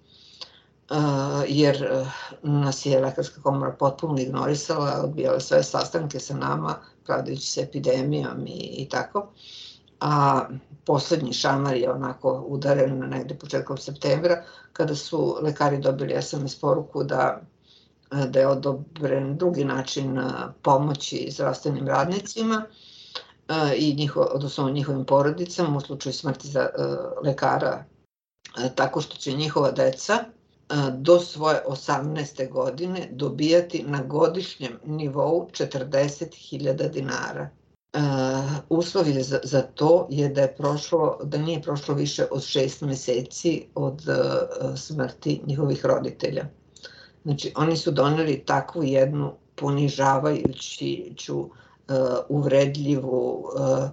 jer 1.49 1.83
eh, 1.83 2.07
nas 2.43 2.87
je 2.87 3.01
Lekarska 3.01 3.43
komora 3.43 3.73
potpuno 3.73 4.21
ignorisala, 4.21 5.01
odbijala 5.05 5.41
sve 5.41 5.63
sastanke 5.63 6.21
sa 6.21 6.37
nama, 6.37 6.75
pravdajući 7.07 7.47
se 7.47 7.61
epidemijom 7.61 8.47
i, 8.47 8.75
i 8.77 8.89
tako. 8.89 9.29
A 10.01 10.41
poslednji 10.91 11.33
šamar 11.33 11.77
je 11.77 11.93
onako 11.93 12.33
udaren 12.49 12.99
na 12.99 13.07
negde 13.07 13.35
početkom 13.39 13.79
septembra, 13.79 14.43
kada 14.73 14.95
su 14.95 15.37
lekari 15.43 15.79
dobili 15.79 16.23
SMS 16.23 16.61
poruku 16.61 17.05
da 17.05 17.41
da 18.29 18.41
je 18.41 18.47
odobren 18.49 19.37
drugi 19.37 19.65
način 19.65 20.19
pomoći 20.63 21.29
zdravstvenim 21.31 21.89
radnicima 21.89 22.65
i 23.77 23.95
njiho, 23.95 24.21
odnosno 24.21 24.71
njihovim 24.71 25.05
porodicama 25.05 25.77
u 25.77 25.81
slučaju 25.81 26.13
smrti 26.13 26.49
za 26.49 26.69
lekara 27.25 27.85
tako 28.75 29.01
što 29.01 29.17
će 29.17 29.33
njihova 29.33 29.71
deca 29.71 30.25
do 30.93 31.21
svoje 31.21 31.63
18. 31.69 32.51
godine 32.51 33.09
dobijati 33.13 33.85
na 33.87 34.03
godišnjem 34.03 34.79
nivou 34.85 35.49
40.000 35.53 36.91
dinara. 36.91 37.51
Uh, 37.95 38.01
uslov 38.69 39.09
je 39.09 39.23
za, 39.23 39.41
za 39.45 39.63
to 39.63 40.07
je 40.11 40.29
da 40.29 40.41
je 40.41 40.55
prošlo, 40.55 41.19
da 41.23 41.39
nije 41.39 41.63
prošlo 41.63 41.95
više 41.95 42.27
od 42.31 42.43
šest 42.43 42.81
meseci 42.81 43.67
od 43.75 44.03
uh, 44.09 44.79
smrti 44.79 45.41
njihovih 45.47 45.87
roditelja. 45.87 46.45
Znači, 47.23 47.53
oni 47.57 47.77
su 47.77 47.91
doneli 47.91 48.45
takvu 48.47 48.83
jednu 48.83 49.33
ponižavajuću, 49.55 51.39
uh, 51.41 51.49
uvredljivu, 52.29 53.45
uh, 53.55 53.89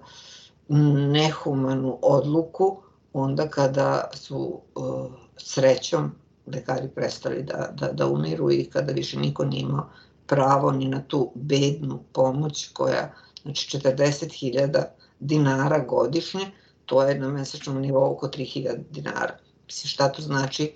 nehumanu 1.12 2.00
odluku 2.02 2.78
onda 3.14 3.48
kada 3.48 4.10
su 4.14 4.62
uh, 4.76 5.12
srećom 5.38 6.12
lekari 6.54 6.90
prestali 6.96 7.44
da, 7.44 7.70
da, 7.74 7.92
da 7.92 8.08
umiru 8.08 8.52
i 8.52 8.66
kada 8.66 8.94
više 8.94 9.20
niko 9.20 9.46
nije 9.46 9.62
imao 9.62 9.90
pravo 10.28 10.72
ni 10.72 10.88
na 10.88 11.02
tu 11.08 11.32
bednu 11.36 12.00
pomoć 12.14 12.70
koja, 12.74 13.14
znači 13.48 13.78
40.000 13.78 14.84
dinara 15.20 15.80
godišnje, 15.80 16.52
to 16.86 17.04
je 17.04 17.20
na 17.20 17.30
mesečnom 17.30 17.82
nivou 17.82 18.12
oko 18.12 18.28
3.000 18.28 18.84
dinara. 18.90 19.38
Mislim, 19.66 19.90
šta 19.90 20.12
to 20.12 20.22
znači 20.22 20.74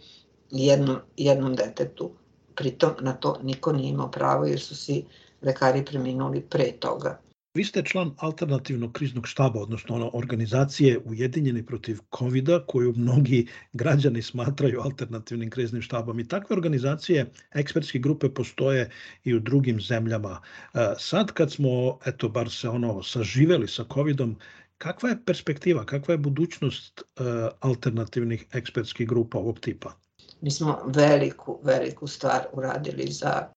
jednom, 0.51 0.97
jednom 1.17 1.55
detetu? 1.55 2.11
Pritom 2.55 2.91
na 2.99 3.13
to 3.13 3.37
niko 3.43 3.71
nije 3.73 3.89
imao 3.89 4.11
pravo 4.11 4.45
jer 4.45 4.59
su 4.59 4.75
svi 4.75 5.05
lekari 5.41 5.85
preminuli 5.85 6.41
pre 6.41 6.71
toga. 6.71 7.19
Vi 7.53 7.63
ste 7.63 7.83
član 7.83 8.13
alternativnog 8.17 8.91
kriznog 8.91 9.27
štaba, 9.27 9.59
odnosno 9.59 9.95
ono, 9.95 10.09
organizacije 10.13 10.99
Ujedinjeni 11.05 11.65
protiv 11.65 11.97
covid 12.17 12.49
koju 12.67 12.93
mnogi 12.97 13.47
građani 13.73 14.21
smatraju 14.21 14.81
alternativnim 14.81 15.49
kriznim 15.49 15.81
štabom. 15.81 16.19
I 16.19 16.27
takve 16.27 16.55
organizacije, 16.55 17.25
ekspertske 17.51 17.99
grupe 17.99 18.29
postoje 18.29 18.89
i 19.23 19.33
u 19.35 19.39
drugim 19.39 19.81
zemljama. 19.81 20.41
E, 20.73 20.93
sad 20.97 21.31
kad 21.31 21.51
smo, 21.51 21.99
eto, 22.05 22.29
bar 22.29 22.49
se 22.49 22.69
ono, 22.69 23.03
saživeli 23.03 23.67
sa 23.67 23.85
Covidom, 23.93 24.37
kakva 24.77 25.09
je 25.09 25.25
perspektiva, 25.25 25.85
kakva 25.85 26.13
je 26.13 26.17
budućnost 26.17 27.01
e, 27.01 27.23
alternativnih 27.59 28.45
ekspertskih 28.53 29.07
grupa 29.07 29.37
ovog 29.37 29.59
tipa? 29.59 29.93
Mi 30.41 30.51
smo 30.51 30.79
veliku, 30.85 31.59
veliku 31.63 32.07
stvar 32.07 32.47
uradili 32.53 33.11
za 33.11 33.51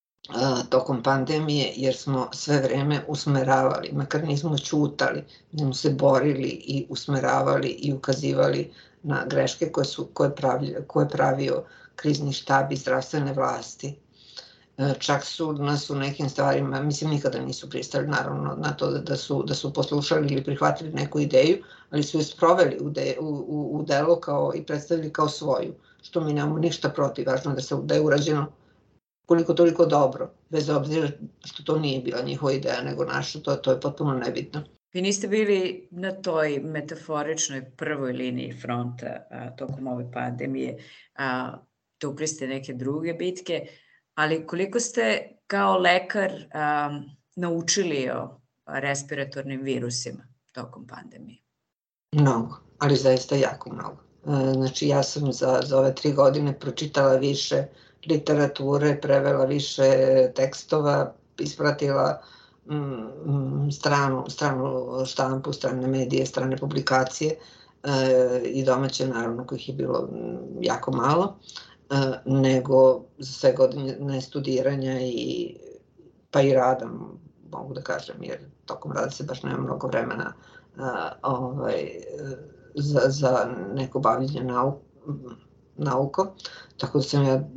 tokom 0.68 1.02
pandemije, 1.02 1.72
jer 1.76 1.96
smo 1.96 2.28
sve 2.32 2.60
vreme 2.60 3.04
usmeravali, 3.08 3.92
makar 3.92 4.24
nismo 4.24 4.58
čutali, 4.58 5.24
smo 5.58 5.74
se 5.74 5.90
borili 5.90 6.48
i 6.48 6.87
usmeravali 6.88 7.68
i 7.68 7.92
ukazivali 7.92 8.72
na 9.02 9.24
greške 9.26 9.72
koje, 9.72 9.84
su, 9.84 10.08
koje, 10.12 10.34
pravio, 10.34 10.84
koje 10.87 11.08
pravio 11.08 11.64
krizni 11.96 12.32
štab 12.32 12.72
i 12.72 12.76
zdravstvene 12.76 13.32
vlasti. 13.32 13.96
E, 14.78 14.94
čak 14.98 15.24
su 15.24 15.52
nas 15.52 15.90
u 15.90 15.94
nekim 15.94 16.30
stvarima, 16.30 16.82
mislim 16.82 17.10
nikada 17.10 17.40
nisu 17.40 17.70
pristali 17.70 18.06
naravno 18.06 18.54
na 18.58 18.72
to 18.72 18.90
da, 18.90 18.98
da, 18.98 19.16
su, 19.16 19.42
da 19.42 19.54
su 19.54 19.72
poslušali 19.72 20.32
ili 20.32 20.44
prihvatili 20.44 20.92
neku 20.92 21.20
ideju, 21.20 21.58
ali 21.90 22.02
su 22.02 22.18
je 22.18 22.24
sproveli 22.24 22.78
u, 22.80 22.90
de, 22.90 23.16
u, 23.20 23.44
u, 23.48 23.78
u 23.78 23.82
delo 23.82 24.20
kao, 24.20 24.52
i 24.54 24.62
predstavili 24.62 25.12
kao 25.12 25.28
svoju, 25.28 25.74
što 26.02 26.20
mi 26.20 26.32
nemamo 26.32 26.58
ništa 26.58 26.88
protiv, 26.88 27.26
važno 27.26 27.54
da, 27.54 27.60
se, 27.60 27.74
da 27.82 27.94
je 27.94 28.00
urađeno 28.00 28.46
koliko 29.26 29.54
toliko 29.54 29.87
dobro, 29.87 30.30
bez 30.50 30.70
obzira 30.70 31.08
što 31.44 31.62
to 31.62 31.78
nije 31.78 32.00
bila 32.00 32.22
njihova 32.22 32.52
ideja, 32.52 32.82
nego 32.82 33.04
naša, 33.04 33.40
to, 33.40 33.56
to 33.56 33.72
je 33.72 33.80
potpuno 33.80 34.14
nebitno. 34.14 34.62
Vi 34.92 35.02
niste 35.02 35.28
bili 35.28 35.88
na 35.90 36.12
toj 36.12 36.58
metaforičnoj 36.58 37.70
prvoj 37.76 38.12
liniji 38.12 38.52
fronta 38.62 39.06
a, 39.30 39.50
tokom 39.56 39.87
ove 39.87 40.12
pandemije, 40.12 40.78
a, 41.14 41.56
tukli 41.98 42.26
ste 42.26 42.46
neke 42.46 42.72
druge 42.72 43.12
bitke, 43.12 43.66
ali 44.14 44.46
koliko 44.46 44.80
ste 44.80 45.28
kao 45.46 45.78
lekar 45.78 46.32
a, 46.52 47.00
naučili 47.37 48.10
o 48.10 48.40
respiratornim 48.66 49.62
virusima 49.62 50.26
tokom 50.52 50.87
pandemije? 50.87 51.38
Mnogo, 52.12 52.56
ali 52.78 52.96
zaista 52.96 53.37
jako 53.37 53.72
mnogo. 53.72 54.02
E, 54.26 54.52
znači 54.52 54.88
ja 54.88 55.02
sam 55.02 55.32
za, 55.32 55.60
za 55.64 55.78
ove 55.78 55.94
tri 55.94 56.12
godine 56.12 56.58
pročitala 56.58 57.16
više 57.16 57.64
literature, 58.08 59.00
prevela 59.00 59.44
više 59.44 59.82
tekstova, 60.34 61.12
ispratila 61.38 62.22
mm, 62.66 63.70
stranu, 63.70 64.24
stranu 64.28 64.88
štampu, 65.06 65.52
strane 65.52 65.86
medije, 65.86 66.26
strane 66.26 66.56
publikacije 66.56 67.36
e, 67.82 68.42
i 68.44 68.64
domaće 68.64 69.08
naravno 69.08 69.46
kojih 69.46 69.68
je 69.68 69.74
bilo 69.74 70.08
mm, 70.12 70.62
jako 70.62 70.92
malo, 70.92 71.36
e, 71.90 71.94
nego 72.24 73.04
za 73.18 73.32
sve 73.32 73.52
godine 73.52 74.20
studiranja 74.20 75.00
i 75.00 75.54
pa 76.30 76.40
i 76.40 76.52
rada, 76.52 76.86
mogu 77.50 77.74
da 77.74 77.82
kažem, 77.82 78.16
jer 78.20 78.38
tokom 78.66 78.92
rada 78.92 79.10
se 79.10 79.24
baš 79.24 79.42
nema 79.42 79.58
mnogo 79.58 79.86
vremena 79.86 80.32
a, 80.78 81.12
ovaj, 81.22 81.90
za, 82.74 83.00
za 83.06 83.54
neko 83.74 83.98
bavljenje 83.98 84.42
nauk, 84.44 84.74
nauko, 85.76 86.34
tako 86.76 86.98
da 86.98 87.04
sam 87.04 87.24
ja 87.24 87.48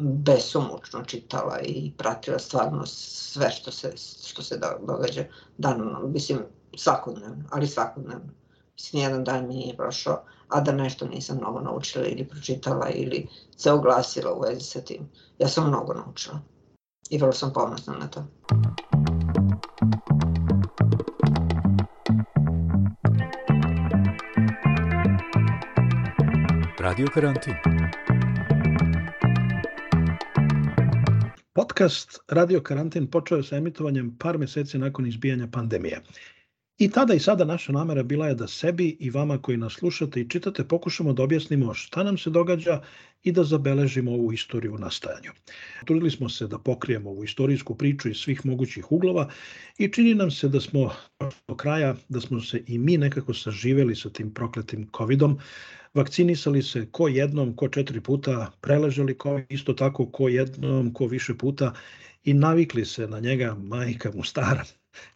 besomučno 0.00 1.04
čitala 1.04 1.60
i 1.60 1.92
pratila 1.96 2.38
stvarno 2.38 2.86
sve 2.86 3.50
što 3.50 3.72
se, 3.72 3.92
što 4.26 4.42
se 4.42 4.60
događa 4.86 5.24
dan, 5.58 5.80
mislim 6.12 6.38
svakodnevno, 6.76 7.44
ali 7.50 7.66
svakodnevno. 7.66 8.32
Mislim, 8.74 9.00
nijedan 9.00 9.24
dan 9.24 9.48
mi 9.48 9.54
nije 9.54 9.76
prošao, 9.76 10.24
a 10.48 10.60
da 10.60 10.72
nešto 10.72 11.06
nisam 11.06 11.36
mnogo 11.36 11.60
naučila 11.60 12.06
ili 12.06 12.28
pročitala 12.28 12.88
ili 12.88 13.28
se 13.56 13.72
oglasila 13.72 14.32
u 14.32 14.40
vezi 14.40 14.60
sa 14.60 14.80
tim. 14.80 15.08
Ja 15.38 15.48
sam 15.48 15.68
mnogo 15.68 15.94
naučila 15.94 16.40
i 17.10 17.18
vrlo 17.18 17.32
sam 17.32 17.52
ponosna 17.52 17.94
na 17.94 18.08
to. 18.08 18.24
Radio 26.78 27.06
karantin. 27.14 27.54
Podcast 31.58 32.18
Radio 32.28 32.60
Karantin 32.60 33.06
počeo 33.10 33.36
je 33.36 33.42
sa 33.42 33.56
emitovanjem 33.56 34.12
par 34.18 34.36
meseci 34.38 34.78
nakon 34.78 35.06
izbijanja 35.06 35.46
pandemije. 35.52 36.00
I 36.78 36.90
tada 36.90 37.14
i 37.14 37.20
sada 37.20 37.44
naša 37.44 37.72
namera 37.72 38.02
bila 38.02 38.26
je 38.28 38.34
da 38.34 38.46
sebi 38.48 38.96
i 39.00 39.10
vama 39.10 39.38
koji 39.42 39.56
nas 39.56 39.72
slušate 39.72 40.20
i 40.20 40.28
čitate 40.28 40.64
pokušamo 40.64 41.12
da 41.12 41.22
objasnimo 41.22 41.74
šta 41.74 42.02
nam 42.02 42.18
se 42.18 42.30
događa 42.30 42.82
i 43.22 43.32
da 43.32 43.44
zabeležimo 43.44 44.12
ovu 44.12 44.32
istoriju 44.32 44.74
u 44.74 44.78
nastajanju. 44.78 45.30
Trudili 45.86 46.10
smo 46.10 46.28
se 46.28 46.46
da 46.46 46.58
pokrijemo 46.58 47.10
ovu 47.10 47.24
istorijsku 47.24 47.74
priču 47.74 48.08
iz 48.08 48.16
svih 48.16 48.46
mogućih 48.46 48.92
uglova 48.92 49.28
i 49.78 49.88
čini 49.88 50.14
nam 50.14 50.30
se 50.30 50.48
da 50.48 50.60
smo 50.60 50.92
do 51.48 51.56
kraja, 51.56 51.96
da 52.08 52.20
smo 52.20 52.40
se 52.40 52.62
i 52.66 52.78
mi 52.78 52.96
nekako 52.96 53.34
saživeli 53.34 53.96
sa 53.96 54.10
tim 54.10 54.34
prokletim 54.34 54.88
covidom, 54.96 55.38
vakcinisali 55.94 56.62
se 56.62 56.86
ko 56.90 57.08
jednom, 57.08 57.56
ko 57.56 57.68
četiri 57.68 58.00
puta, 58.00 58.52
preležali 58.60 59.18
ko 59.18 59.40
isto 59.48 59.72
tako 59.72 60.06
ko 60.06 60.28
jednom, 60.28 60.92
ko 60.92 61.06
više 61.06 61.34
puta 61.34 61.74
i 62.24 62.34
navikli 62.34 62.84
se 62.84 63.08
na 63.08 63.20
njega, 63.20 63.54
majka 63.54 64.12
mu 64.14 64.24
stara. 64.24 64.64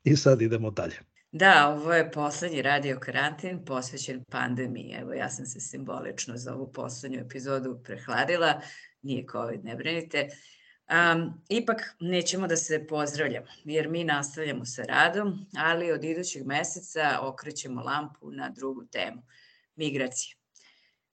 I 0.04 0.16
sad 0.16 0.42
idemo 0.42 0.70
dalje. 0.70 1.11
Da, 1.34 1.68
ovo 1.68 1.92
je 1.92 2.10
poslednji 2.10 2.62
radio 2.62 2.98
karantin 3.00 3.64
posvećen 3.64 4.24
pandemiji. 4.24 4.96
Evo, 5.00 5.12
ja 5.12 5.30
sam 5.30 5.46
se 5.46 5.60
simbolično 5.60 6.36
za 6.36 6.54
ovu 6.54 6.72
poslednju 6.72 7.20
epizodu 7.20 7.80
prehladila. 7.84 8.60
Nije 9.02 9.26
COVID, 9.32 9.64
ne 9.64 9.76
brinite. 9.76 10.28
Um, 10.28 11.42
ipak 11.48 11.96
nećemo 12.00 12.46
da 12.46 12.56
se 12.56 12.86
pozdravljamo, 12.86 13.46
jer 13.64 13.88
mi 13.88 14.04
nastavljamo 14.04 14.64
sa 14.64 14.82
radom, 14.82 15.46
ali 15.56 15.92
od 15.92 16.04
idućeg 16.04 16.46
meseca 16.46 17.18
okrećemo 17.22 17.82
lampu 17.82 18.30
na 18.30 18.50
drugu 18.50 18.84
temu– 18.84 19.22
migracije. 19.76 20.36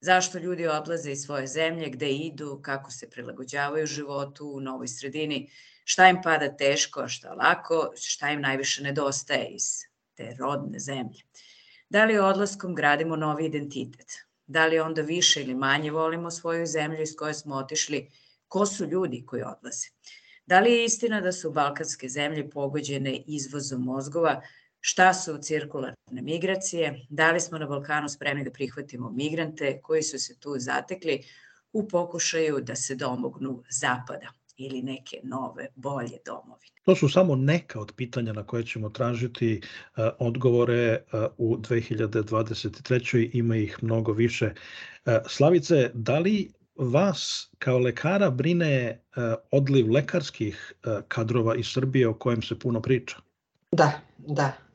Zašto 0.01 0.37
ljudi 0.37 0.67
odlaze 0.67 1.11
iz 1.11 1.21
svoje 1.21 1.47
zemlje, 1.47 1.89
gde 1.89 2.09
idu, 2.09 2.59
kako 2.63 2.91
se 2.91 3.09
prilagođavaju 3.09 3.85
životu 3.85 4.51
u 4.55 4.59
novoj 4.59 4.87
sredini, 4.87 5.49
šta 5.83 6.09
im 6.09 6.21
pada 6.23 6.57
teško, 6.57 7.07
šta 7.07 7.33
lako, 7.33 7.91
šta 7.95 8.29
im 8.29 8.41
najviše 8.41 8.83
nedostaje 8.83 9.47
iz 9.49 9.88
te 10.19 10.35
rodne 10.39 10.79
zemlje. 10.79 11.23
Da 11.89 12.05
li 12.05 12.17
odlaskom 12.19 12.75
gradimo 12.75 13.15
novi 13.15 13.45
identitet? 13.45 14.17
Da 14.47 14.65
li 14.65 14.79
onda 14.79 15.01
više 15.01 15.41
ili 15.41 15.55
manje 15.55 15.91
volimo 15.91 16.31
svoju 16.31 16.65
zemlju 16.65 17.01
iz 17.01 17.15
koje 17.15 17.33
smo 17.33 17.55
otišli? 17.55 18.07
Ko 18.47 18.65
su 18.65 18.85
ljudi 18.85 19.23
koji 19.25 19.41
odlaze? 19.41 19.87
Da 20.45 20.59
li 20.59 20.71
je 20.71 20.85
istina 20.85 21.21
da 21.21 21.31
su 21.31 21.51
balkanske 21.51 22.09
zemlje 22.09 22.49
pogođene 22.49 23.15
izvozom 23.27 23.83
mozgova, 23.83 24.41
šta 24.79 25.13
su 25.13 25.37
cirkularne 25.37 26.21
migracije, 26.21 27.05
da 27.09 27.31
li 27.31 27.39
smo 27.39 27.57
na 27.57 27.67
Balkanu 27.67 28.09
spremni 28.09 28.43
da 28.43 28.51
prihvatimo 28.51 29.11
migrante 29.11 29.79
koji 29.81 30.03
su 30.03 30.19
se 30.19 30.39
tu 30.39 30.55
zatekli 30.57 31.21
u 31.73 31.87
pokušaju 31.87 32.61
da 32.61 32.75
se 32.75 32.95
domognu 32.95 33.63
zapada 33.69 34.38
ili 34.59 34.81
neke 34.81 35.19
nove, 35.23 35.67
bolje 35.75 36.17
domovine. 36.25 36.75
To 36.83 36.95
su 36.95 37.09
samo 37.09 37.35
neka 37.35 37.79
od 37.79 37.93
pitanja 37.95 38.33
na 38.33 38.43
koje 38.43 38.65
ćemo 38.65 38.89
tražiti 38.89 39.61
uh, 39.61 40.03
odgovore 40.19 41.03
uh, 41.13 41.19
u 41.37 41.57
2023. 41.57 43.29
Ima 43.33 43.55
ih 43.55 43.77
mnogo 43.81 44.11
više. 44.11 44.45
Uh, 45.05 45.13
Slavice, 45.27 45.91
da 45.93 46.19
li 46.19 46.51
vas 46.75 47.51
kao 47.57 47.79
lekara 47.79 48.29
brine 48.29 49.01
odliv 49.51 49.91
lekarskih 49.91 50.73
kadrova 51.07 51.55
iz 51.55 51.67
Srbije 51.67 52.07
o 52.07 52.13
kojem 52.13 52.41
se 52.41 52.59
puno 52.59 52.81
priča? 52.81 53.17
Da, 53.71 54.01
da, 54.17 54.53
E, 54.59 54.68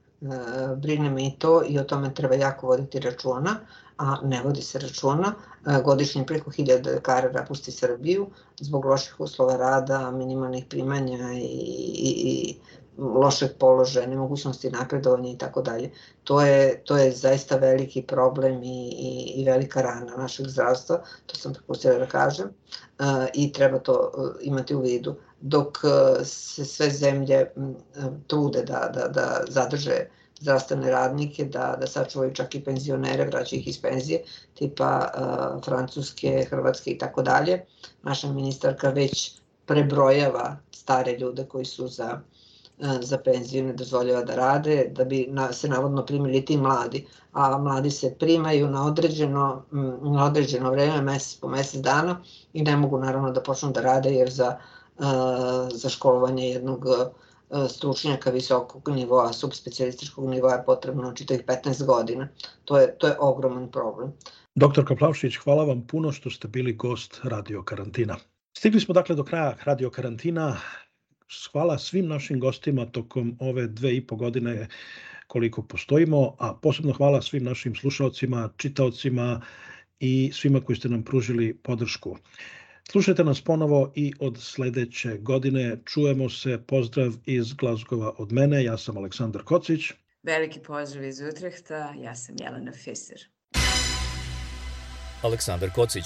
brine 0.77 1.11
me 1.11 1.27
i 1.27 1.39
to 1.39 1.63
i 1.69 1.79
o 1.79 1.85
tome 1.85 2.15
treba 2.15 2.35
jako 2.35 2.67
voditi 2.67 3.01
računa, 3.01 3.57
a 3.99 4.17
ne 4.23 4.43
vodi 4.43 4.63
se 4.63 4.79
računa. 4.79 5.35
E, 5.67 5.83
godišnje 5.85 6.27
preko 6.27 6.51
hiljada 6.51 6.91
lekara 6.91 7.33
napusti 7.33 7.73
Srbiju 7.73 8.27
zbog 8.61 8.85
loših 8.85 9.21
uslova 9.21 9.57
rada, 9.57 10.11
minimalnih 10.11 10.65
primanja 10.69 11.33
i, 11.33 11.39
i, 11.39 12.11
i 12.25 12.57
lošeg 12.99 13.51
položaja, 13.59 14.07
nemogućnosti 14.07 14.71
napredovanja 14.71 15.31
i 15.31 15.39
tako 15.39 15.63
dalje. 15.63 15.91
To 16.25 16.41
je, 16.41 16.83
to 16.85 16.97
je 16.97 17.13
zaista 17.13 17.57
veliki 17.57 18.03
problem 18.03 18.63
i, 18.63 18.89
i, 18.89 19.33
i 19.37 19.45
velika 19.45 19.83
rana 19.83 20.17
našeg 20.17 20.49
zdravstva, 20.49 21.03
to 21.27 21.37
sam 21.37 21.55
propustila 21.55 21.99
da 21.99 22.07
kažem, 22.07 22.49
uh, 22.49 23.27
i 23.35 23.53
treba 23.53 23.79
to 23.79 24.13
imati 24.41 24.75
u 24.75 24.81
vidu. 24.81 25.15
Dok 25.45 25.79
uh, 25.85 26.23
se 26.25 26.65
sve 26.65 26.91
zemlje 26.91 27.51
um, 27.57 27.75
trude 28.27 28.63
da, 28.63 28.89
da, 28.95 29.09
da 29.09 29.41
zadrže 29.49 30.07
zdravstvene 30.41 30.91
radnike, 30.91 31.45
da, 31.45 31.77
da 31.81 31.87
sačuvaju 31.87 32.35
čak 32.35 32.55
i 32.55 32.65
penzionere, 32.65 33.27
vraćaju 33.27 33.61
ih 33.61 33.69
iz 33.69 33.83
penzije, 33.83 34.23
tipa 34.55 35.11
uh, 35.15 35.65
Francuske, 35.65 36.47
Hrvatske 36.51 36.91
i 36.91 36.99
tako 36.99 37.23
dalje. 37.23 37.65
Naša 38.03 38.33
ministarka 38.33 38.91
već 38.91 39.33
prebrojava 39.67 40.57
stare 40.73 41.19
ljude 41.19 41.45
koji 41.45 41.65
su 41.65 41.89
za 41.89 42.21
E, 42.79 42.99
za 43.03 43.19
penziju 43.19 43.65
ne 43.65 43.73
dozvoljava 43.73 44.23
da 44.23 44.35
rade, 44.35 44.91
da 44.91 45.05
bi 45.05 45.27
na, 45.31 45.53
se 45.53 45.69
navodno 45.69 46.07
primili 46.07 46.45
ti 46.45 46.57
mladi, 46.57 47.07
a 47.33 47.59
mladi 47.59 47.91
se 47.91 48.15
primaju 48.19 48.69
na 48.71 48.87
određeno, 48.87 49.63
na 50.03 50.25
određeno 50.25 50.71
vreme, 50.71 51.03
mesec 51.03 51.41
po 51.41 51.49
mesec 51.49 51.81
dana 51.81 52.21
i 52.53 52.63
ne 52.63 52.77
mogu 52.77 52.99
naravno 52.99 53.31
da 53.31 53.43
počnu 53.43 53.71
da 53.73 53.81
rade 53.81 54.15
jer 54.15 54.31
za, 54.31 54.47
e, 54.47 54.59
za 55.73 55.89
školovanje 55.89 56.49
jednog 56.49 56.87
stručnjaka 57.69 58.31
visokog 58.31 58.89
nivoa, 58.89 59.33
subspecialističkog 59.33 60.31
nivoa 60.31 60.53
je 60.53 60.65
potrebno 60.65 61.13
čitavih 61.13 61.45
15 61.47 61.87
godina. 61.87 62.29
To 62.65 62.79
je, 62.79 62.99
to 62.99 63.07
je 63.07 63.17
ogroman 63.19 63.71
problem. 63.71 64.13
Doktor 64.55 64.87
Kaplavšić, 64.87 65.37
hvala 65.37 65.65
vam 65.65 65.87
puno 65.87 66.13
što 66.13 66.31
ste 66.31 66.49
bili 66.49 66.73
gost 66.73 67.21
radio 67.23 67.63
karantina. 67.63 68.17
Stigli 68.57 68.81
smo 68.81 68.95
dakle 68.95 69.17
do 69.17 69.25
kraja 69.25 69.57
radio 69.65 69.91
karantina. 69.91 70.57
Hvala 71.53 71.79
svim 71.79 72.09
našim 72.09 72.41
gostima 72.41 72.87
tokom 72.87 73.37
ove 73.41 73.67
dve 73.67 73.97
i 73.97 74.07
po 74.07 74.17
godine 74.17 74.69
koliko 75.27 75.63
postojimo, 75.63 76.37
a 76.39 76.55
posebno 76.55 76.93
hvala 76.93 77.23
svim 77.23 77.45
našim 77.45 77.75
slušalcima, 77.75 78.51
čitaocima 78.57 79.41
i 80.01 80.31
svima 80.35 80.61
koji 80.61 80.77
ste 80.77 80.89
nam 80.89 81.03
pružili 81.03 81.59
podršku. 81.63 82.17
Slušajte 82.91 83.25
nas 83.25 83.41
ponovo 83.41 83.93
i 83.95 84.13
od 84.21 84.39
sledeće 84.41 85.17
godine. 85.19 85.77
Čujemo 85.85 86.31
se. 86.31 86.59
Pozdrav 86.67 87.13
iz 87.27 87.53
Glazgova 87.53 88.13
od 88.19 88.33
mene. 88.33 88.65
Ja 88.65 88.77
sam 88.77 88.97
Aleksandar 88.97 89.43
Kocić. 89.43 89.93
Veliki 90.23 90.61
pozdrav 90.61 91.05
iz 91.05 91.21
Utrehta. 91.21 91.95
Ja 91.99 92.15
sam 92.15 92.37
Jelena 92.41 92.73
Fiser. 92.73 93.19
Aleksandar 95.23 95.71
Kocić 95.75 96.05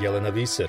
Jelena 0.00 0.28
Viser 0.28 0.68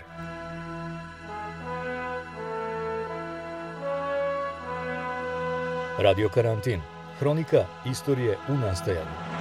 Radio 5.99 6.29
Karantin 6.29 6.81
Hronika 7.19 7.65
istorije 7.91 8.37
u 8.49 8.53
nastajanju 8.53 9.32